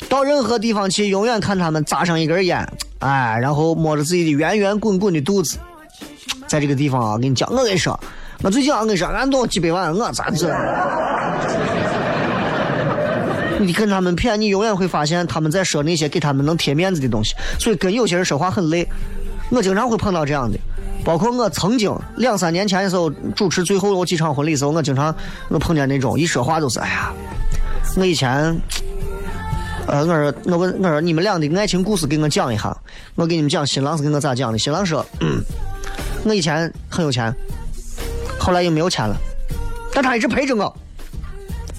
[0.08, 2.64] 到任何地方去，永远看他们扎上一根烟，
[3.00, 5.58] 哎，然后摸着自己的圆圆滚滚的肚子，
[6.46, 7.98] 在这个地方啊，跟你讲，我跟你说，
[8.42, 10.48] 我最近啊，我跟你说，俺都几百万，我咋这？
[13.58, 18.86] 你跟他们骗，你永远会发现他们在说那些给他们能贴面子的东西，所以跟有些人说话很累。
[19.50, 20.56] 我经常会碰到这样的，
[21.04, 25.12] 包括我曾经两三年前的时候主持最后有几场婚礼的时候，我经常
[25.48, 27.12] 我碰见那种一说话就是，哎呀，
[27.96, 28.56] 我以前。
[29.88, 32.76] 呃，我说，我问，我说你们俩的爱情故事给我讲一下。
[33.14, 34.58] 我给你们讲新郎是给我咋讲的。
[34.58, 35.42] 新郎说，嗯，
[36.26, 37.34] 我以前很有钱，
[38.38, 39.16] 后来又没有钱了，
[39.92, 40.74] 但他一直陪着我，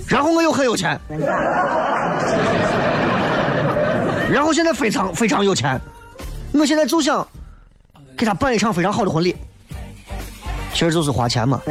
[0.08, 1.00] 然后我又很有钱，
[4.30, 5.80] 然后现在非常非常有钱，
[6.54, 7.26] 我现在就想
[8.18, 9.36] 给他办一场非常好的婚礼，
[10.74, 11.62] 其实就是花钱嘛。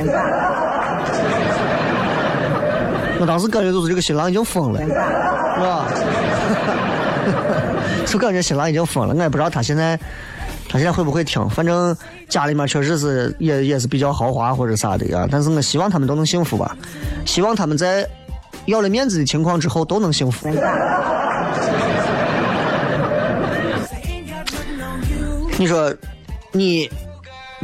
[3.21, 4.89] 我当时感觉就是这个新郎已经疯了，是
[5.61, 5.87] 吧？
[8.07, 9.99] 就感觉新郎已经疯了，我也不知道他现在
[10.69, 11.49] 他现在会不会听。
[11.51, 11.97] 反正
[12.29, 15.27] 家里面确实是也也是比较豪华或者啥的呀。
[15.31, 16.77] 但是我希望他们都能幸福吧，
[17.25, 18.09] 希望他们在
[18.67, 20.49] 要了面子的情况之后都能幸福。
[25.59, 25.93] 你说
[26.53, 26.89] 你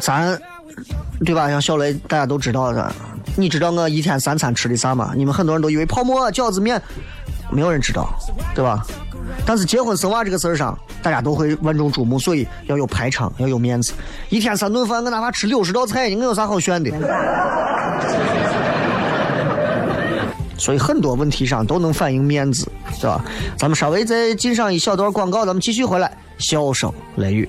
[0.00, 0.36] 咱
[1.24, 1.48] 对吧？
[1.48, 2.92] 像小雷大家都知道的，
[3.36, 5.12] 你知道我一天三餐吃的啥吗？
[5.14, 6.80] 你们很多人都以为泡馍、饺子面。
[7.54, 8.12] 没有人知道，
[8.54, 8.84] 对吧？
[9.46, 13.92] 但是结婚生娃这个事儿上，大家都会万众瞩目，所以要有排场，要有面子。
[14.28, 16.90] 一天三顿饭，我哪怕吃六十道菜，你我有啥好炫的？
[20.58, 22.66] 所以很多问题上都能反映面子，
[23.00, 23.24] 对吧？
[23.56, 26.10] 咱们稍微再进上一小段广告，咱们继续回来。
[26.36, 27.48] 笑声雷雨。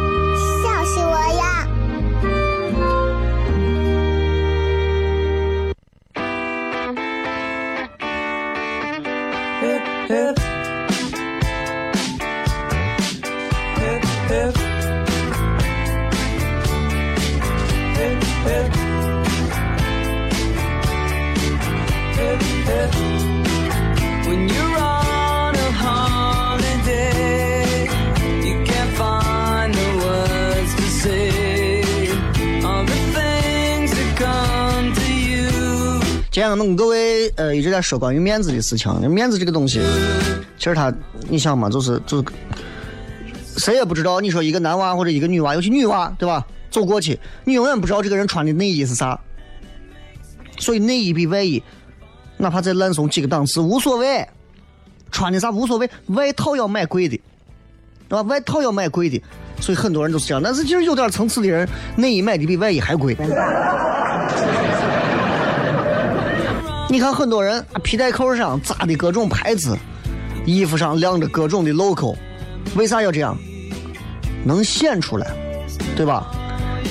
[37.35, 39.09] 呃一直在说关于面子的事情。
[39.09, 39.81] 面子这个东西，
[40.57, 40.93] 其实他，
[41.29, 42.25] 你想嘛，就是就是，
[43.57, 44.19] 谁也不知道。
[44.19, 46.45] 你说一个男娃或者一个女娃，尤其女娃，对吧？
[46.69, 49.19] 走过去，你永远不知道这个人穿的内衣是啥。
[50.57, 51.61] 所以内衣比外衣，
[52.37, 54.25] 哪怕再烂松几个档次无所谓，
[55.11, 57.19] 穿的啥无所谓，外套要买贵的，
[58.07, 58.21] 对吧？
[58.21, 59.21] 外套要买贵的，
[59.59, 60.41] 所以很多人都是这样。
[60.41, 61.67] 但是其实有点层次的人，
[61.97, 63.15] 内衣买的比外衣还贵。
[66.91, 69.77] 你看很多人皮带扣上扎的各种牌子，
[70.45, 72.13] 衣服上亮着各种的 logo，
[72.75, 73.33] 为啥要这样？
[74.43, 75.25] 能显出来，
[75.95, 76.27] 对吧？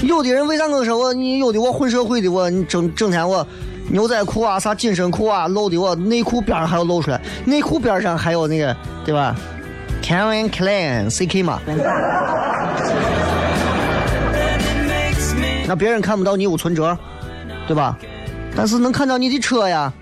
[0.03, 3.47] 有的人为啥我说我你有的我混社会的我你整整天我
[3.91, 8.75] 牛仔裤啊啥紧身裤啊露的我内裤边上还要露出来，内裤边上还有那个
[9.05, 9.37] 对吧
[10.03, 11.61] ？Calvin Klein CK 嘛，
[15.69, 16.97] 那别人看不到你有存折，
[17.69, 17.99] 对吧？
[18.55, 19.93] 但是能看到你的车呀，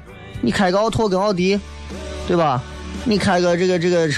[0.41, 1.59] 你开个奥拓跟奥迪，
[2.27, 2.63] 对吧？
[3.05, 4.09] 你开个这个这个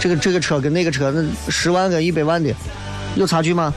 [0.00, 2.52] 这个这个车跟那个车，那十万跟一百万的
[3.14, 3.72] 有差距吗？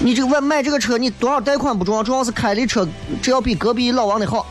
[0.00, 2.86] 你这个买买这个车，你多少贷款不重要，重要是开的车
[3.22, 4.46] 只要比隔壁老王的好。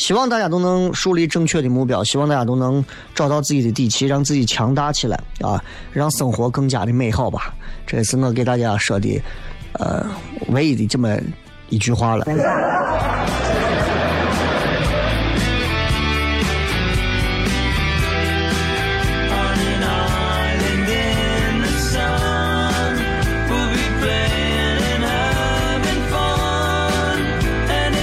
[0.00, 2.82] 希望大家都能树立正确的目标，希望大家都能
[3.14, 7.54] 找到自己的底气，让自己强大起来啊，让生活更加的美好吧。
[7.86, 9.20] 这是我给大家说的，
[9.72, 10.06] 呃，
[10.48, 11.18] 唯一的这么
[11.68, 12.24] 一句话了。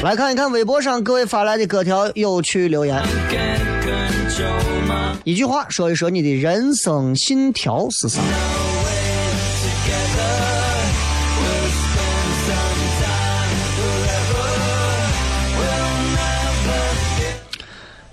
[0.08, 3.04] 来看一看微博上各位发来的各条有趣留言。
[5.26, 8.22] 一句话说一说你的人生信条是啥？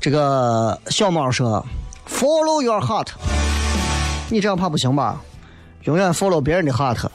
[0.01, 1.64] 这个小猫说
[2.09, 3.07] ：“Follow your heart。”
[4.28, 5.22] 你这样怕不行吧？
[5.82, 7.07] 永远 follow 别人的 heart。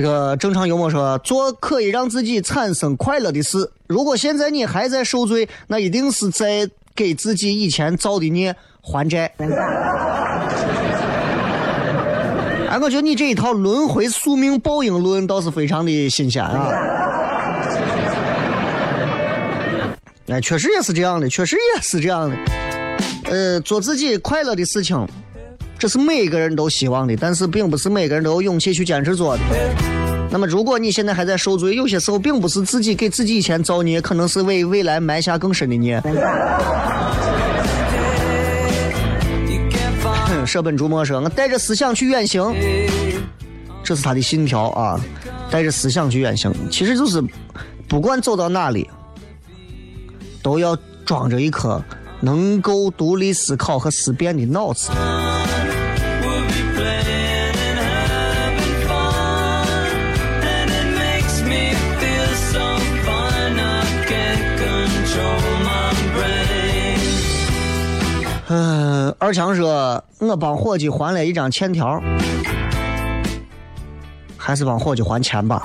[0.00, 3.70] 这个正常幽默说：“做可以让自己产生快乐的事。
[3.86, 9.30] 如果现在你还在受罪，那一定是在给自己以前造的孽还债。”
[12.70, 16.66] 哎，我觉得你这一套轮回宿命报应论倒是非常的新鲜啊！
[20.28, 22.36] 哎，确实也是这样的，确实也是这样的。
[23.24, 25.06] 呃，做自己快乐的事情，
[25.80, 29.42] 这是每个人都希望的，但是并不是每个人都有勇气去坚持做的。
[30.30, 35.98] 那么，如果你现在还在受罪，有些时候并不是自己给自己以前造孽，可能是为未来埋下更深的孽。
[40.44, 42.54] 舍本逐末说：“我带着思想去远行，
[43.82, 45.00] 这是他的信条啊！
[45.50, 47.24] 带着思想去远行，其实就是
[47.88, 48.86] 不管走到哪里，
[50.42, 50.76] 都要
[51.06, 51.82] 装着一颗
[52.20, 54.90] 能够独立思考和思辨的脑子。”
[68.52, 72.02] 嗯，二强说：“我帮伙计还了一张欠条，
[74.36, 75.64] 还是帮伙计还钱吧。”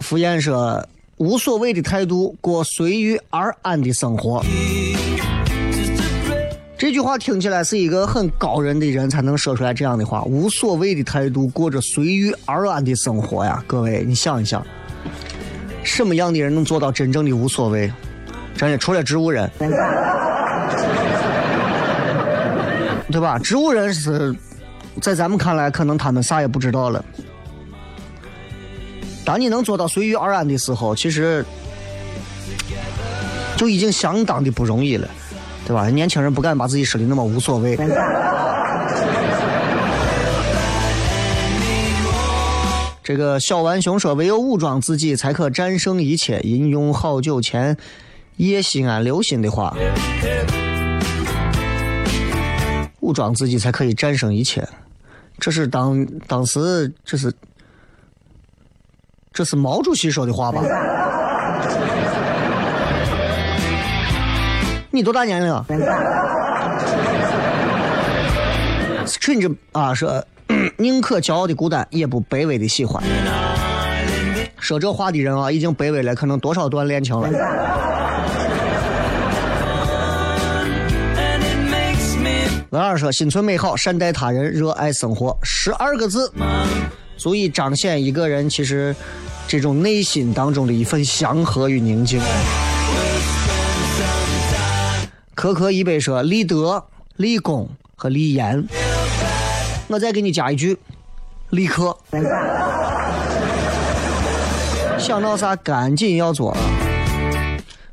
[0.00, 4.44] 敷衍说：“无所谓的态度，过随遇而安的生活。”
[6.76, 10.22] 这句话听起来是一个很高人的人才能说出来这样的话。
[10.24, 13.64] 无所谓的态度，过着随遇而安的生活呀！
[13.66, 14.62] 各位，你想一想，
[15.82, 17.90] 什么样的人能做到真正的无所谓？
[18.58, 19.48] 真的，除了植物人，
[23.10, 23.38] 对吧？
[23.38, 24.34] 植物人是
[25.00, 27.02] 在咱们看来，可能他们啥也不知道了。
[29.24, 31.44] 当你能做到随遇而安的时候，其实
[33.56, 35.08] 就已经相当的不容易了，
[35.64, 35.86] 对吧？
[35.86, 37.78] 年轻人不敢把自己说的那么无所谓。
[43.04, 46.40] 这个小顽熊说：“唯有武装自己，才可战胜一切。
[46.40, 47.76] 饮用好酒前。”
[48.38, 49.76] 叶西安留心的话，
[53.00, 54.66] 武装自己才可以战胜一切。
[55.38, 57.32] 这是当当时这是
[59.32, 60.62] 这是毛主席说的话吧？
[64.90, 65.64] 你多大年龄？
[69.20, 70.24] 甚至啊，说
[70.76, 73.02] 宁可骄傲的孤单，也不卑微的喜欢。
[74.58, 77.28] 说这话的人啊，已经卑微了，可能多少段恋情了。
[82.70, 86.30] 文二说：“心存美好，善待他人，热爱生活。”十二个字，
[87.16, 88.94] 足以彰显一个人其实
[89.46, 92.20] 这种内心当中的一份祥和与宁静。
[95.34, 96.84] 可可一杯说：“立德、
[97.16, 97.66] 立功
[97.96, 98.62] 和立言。”
[99.88, 100.76] 我再给你加一句
[101.48, 101.96] ：“立刻。”
[104.98, 106.54] 想到啥，赶紧要做。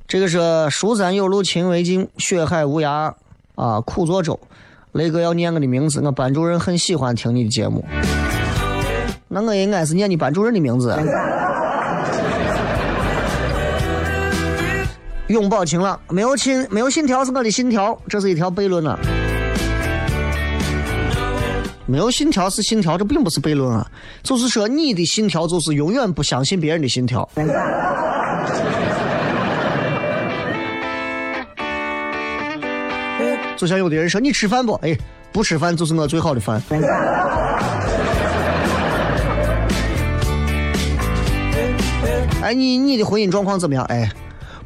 [0.06, 3.14] 这个是书山有路勤为径，学海无涯
[3.56, 4.38] 啊苦作舟。
[4.96, 7.84] 雷哥要念我的名字，我班主任很喜欢听你的节目。
[9.28, 10.98] 那我应该是念你班主任的名字。
[15.28, 18.98] 永葆晴朗，没有信，没有信条是我的信条，这是一条悖论啊。
[21.86, 23.86] 没有信条是信条，这并不是悖论啊。
[24.24, 27.30] 就是说，你的信条就是永远不相信别人的信条。
[33.58, 34.98] 就像有的人说：“你吃饭不？”哎，
[35.32, 36.62] 不吃饭就是我最好的饭。
[42.42, 43.84] 哎，你你的婚姻状况怎么样？
[43.86, 44.12] 哎，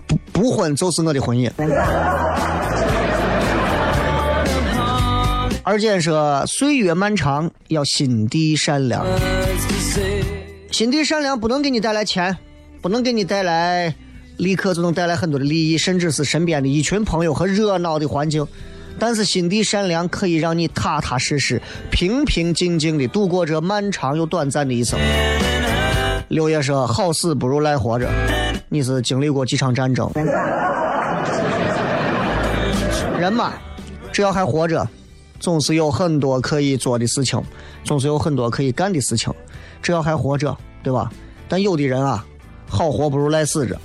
[0.08, 1.50] 不不婚就是我的婚姻。
[5.64, 9.06] 二姐说：“岁月漫长，要心地善良。
[10.72, 12.36] 心地善良不能给你带来钱，
[12.82, 13.94] 不能给你带来
[14.38, 18.46] 立刻就能带来很多的利益，甚至是身边的一群朋友和热闹的环境。”
[18.98, 21.62] 但是心地善良可以让你踏踏实实、
[21.92, 25.00] 平平静静的度过这漫长又短暂的一生。
[26.30, 28.10] 六爷说：“好死不如赖活着。”
[28.70, 30.10] 你是经历过几场战争。
[33.18, 33.54] 人嘛，
[34.12, 34.88] 只要还活着，
[35.40, 37.42] 总是有很多可以做的事情，
[37.84, 39.34] 总是有很多可以干的事情。
[39.82, 41.10] 只要还活着，对吧？
[41.48, 42.24] 但有的人啊，
[42.68, 43.76] 好活不如赖死着。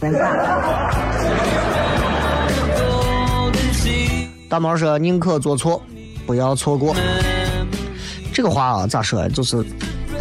[4.54, 5.82] 大毛说：“宁可做错，
[6.24, 6.94] 不要错过。”
[8.32, 9.28] 这个话啊，咋说？
[9.30, 9.64] 就是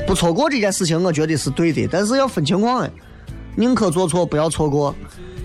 [0.07, 2.89] 不错过这件事情，我觉得是对的，但是要分情况哎。
[3.55, 4.95] 宁可做错，不要错过。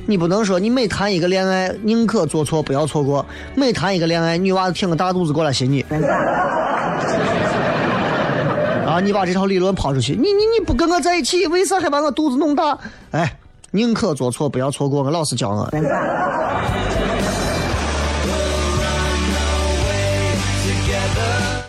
[0.07, 3.26] 你不能说你每谈一个恋爱，宁可做错，不要错过。
[3.55, 5.82] 每谈一个恋爱，女娃子挺个大肚子过来寻你。
[8.89, 9.01] 啊！
[9.05, 12.78] 你把这套理论抛出去，你你你不跟我在一起，为啥还把我肚子弄大？
[13.11, 13.39] 哎，
[13.72, 15.03] 宁可做错，不要错过。
[15.03, 15.68] 我老师教我。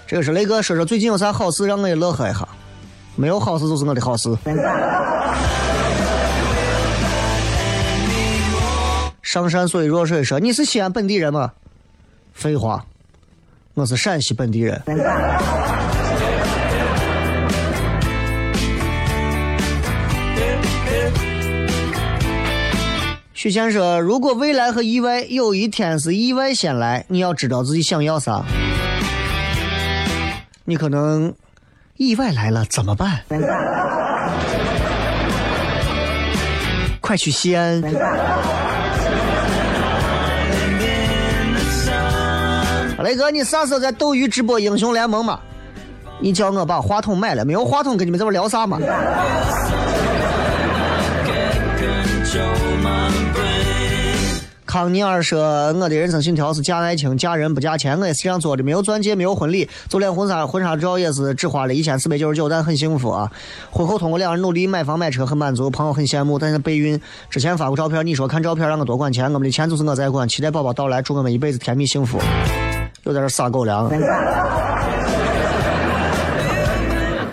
[0.10, 2.40] 这个是雷哥说说最近有啥好事让我也乐呵一下？
[3.16, 4.36] 没有好事就是我的好事。
[9.22, 11.52] 上山所以弱水说你是西安本地人吗？
[12.34, 12.84] 废话，
[13.76, 14.82] 我是陕西本地人。
[23.36, 28.44] 许仙说：“如果未来和意外有一天是意外先来，你要知道自己想要啥。
[30.70, 31.34] 你可能
[31.98, 33.22] 意外来了怎么办？
[37.02, 37.82] 快去西安！
[43.02, 45.40] 雷哥，你啥时候在斗鱼直播英雄联盟嘛？
[46.20, 48.78] 你叫我把话筒买了，没有话筒跟你们在这聊啥嘛？”
[54.70, 58.00] 康尼尔说：“我的人生信条是嫁爱情，嫁人不嫁钱。
[58.00, 63.32] 我也是这样做的，没有钻戒，没有婚礼，就连婚纱婚纱照也是只花了一千四百九十九，但很幸福啊。
[63.72, 65.72] 婚后通过两人努力买房买车，很满足。
[65.72, 67.02] 朋友很羡慕，但是备孕
[67.32, 70.30] 之前发过照片，你说看照片让我多管钱，我们的钱就是我在管。
[70.30, 72.20] 期待宝宝到来，祝我们一辈子甜蜜幸福。
[73.06, 73.92] 又在这撒狗粮。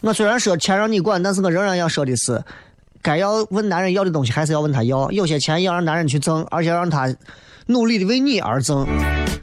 [0.01, 2.43] 我虽然说钱让你管，但是我仍然要说的是。”
[3.07, 5.09] 该要问男人要的东西，还是要问他要。
[5.13, 7.15] 有些钱要让男人去挣，而且让他
[7.67, 8.85] 努力的为你而挣。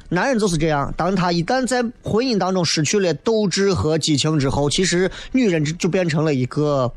[0.09, 6.91] 男人就是这样，当他一旦在婚姻当中失去了斗志和激情之后，其实女人就变成了一个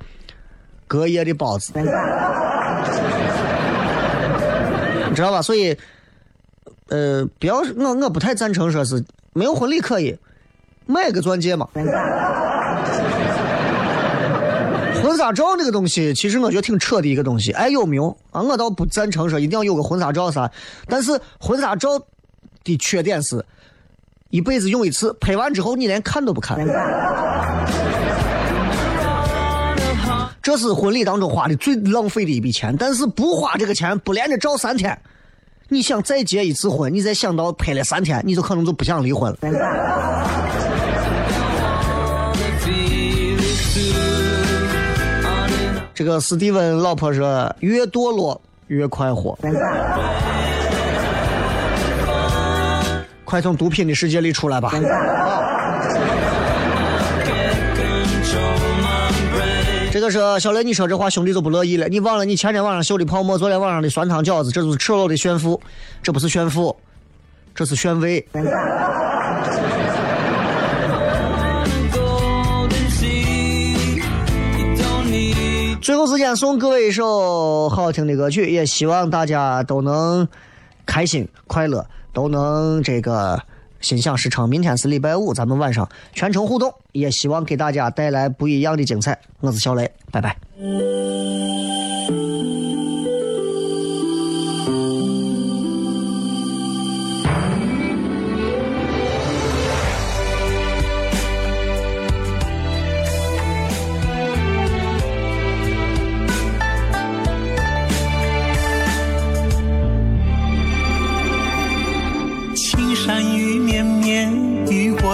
[0.89, 1.85] 隔夜的包子，你
[5.15, 5.41] 知道吧？
[5.41, 5.79] 所以，
[6.89, 10.19] 呃，不要我我不太赞成说是没有婚礼可以
[10.85, 11.69] 买个钻戒嘛。
[15.07, 18.43] 婚纱照那个东西，其实我觉得挺扯的一个东西，哎有没有啊？
[18.43, 20.51] 我倒不赞成说一定要有个婚纱照啥，
[20.89, 21.97] 但是婚纱照
[22.65, 23.45] 的缺点是，
[24.31, 26.59] 一辈子用一次，拍完之后你连看都不看。
[30.43, 34.99] 这是婚礼当中花的最浪费的一笔钱，但是不花这个钱，不连着照三天，
[35.69, 39.39] 你想再结一次婚，你再想到拍了三天，你就可能就不想离婚了。
[45.97, 49.35] 这个史蒂文老婆说：“越堕落越快活。”
[53.25, 54.71] 快从毒品的世界里出来吧！
[59.91, 61.89] 这个是小雷，你说这话兄弟就不乐意了。
[61.89, 65.59] 你忘了你前天晚上秀的泡沫，昨天晚上的酸汤饺子，这都是赤裸的炫富，
[66.03, 66.77] 这不是炫富，
[67.55, 68.23] 这是炫威。
[75.87, 80.27] 最后时间送各位一首好听的歌曲，也希望大家都能
[80.85, 83.41] 开心快乐，都能这个
[83.81, 84.49] 心想事成。
[84.49, 89.17] 明天是礼拜五，咱们晚上全程互动，也希望给大家带来不一样的精彩。
[89.39, 90.37] 我是小雷，拜拜。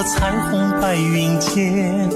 [0.05, 2.09] 彩虹白云间，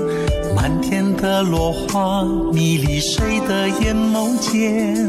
[0.55, 5.09] 漫天的落花迷离谁的眼眸间？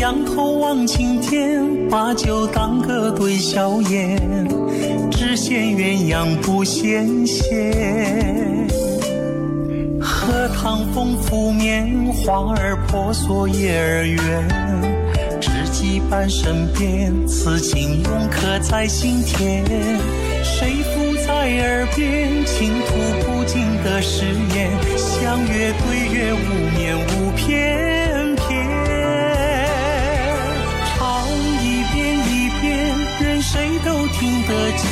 [0.00, 4.18] 仰头望青天，把酒当歌对笑颜，
[5.10, 8.66] 只羡鸳鸯不羡仙。
[10.00, 14.48] 荷塘风拂面，花儿婆娑叶儿圆，
[15.40, 19.64] 知己伴身边，此情永刻在心田。
[20.42, 20.76] 谁？
[21.48, 22.92] 在耳边倾吐
[23.24, 26.36] 不尽的誓言，相约对月无
[26.76, 28.46] 眠无翩翩。
[30.84, 31.26] 唱
[31.64, 31.96] 一遍
[32.28, 34.86] 一遍，任谁都听得见。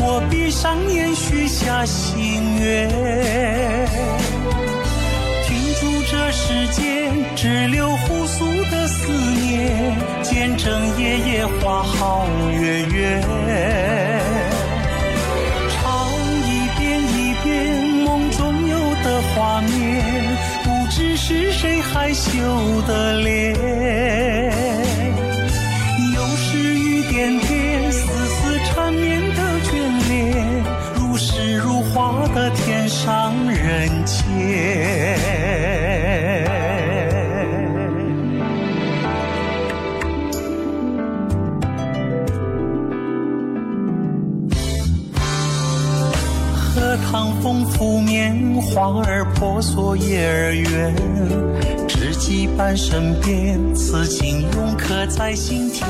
[0.00, 2.88] 我闭上眼许下心愿，
[5.44, 12.26] 停住这时间，只留互诉的思念，见证夜夜花好
[12.58, 14.17] 月圆。
[19.38, 19.70] 画面，
[20.64, 23.54] 不知是谁害羞的脸。
[26.12, 29.70] 又是雨点点，丝丝缠绵的眷
[30.08, 30.44] 恋，
[30.96, 34.26] 如诗如画的天上人间。
[46.74, 50.92] 荷塘风拂面，花儿婆娑叶儿圆，
[51.86, 55.88] 知己伴身边，此情永刻在心田。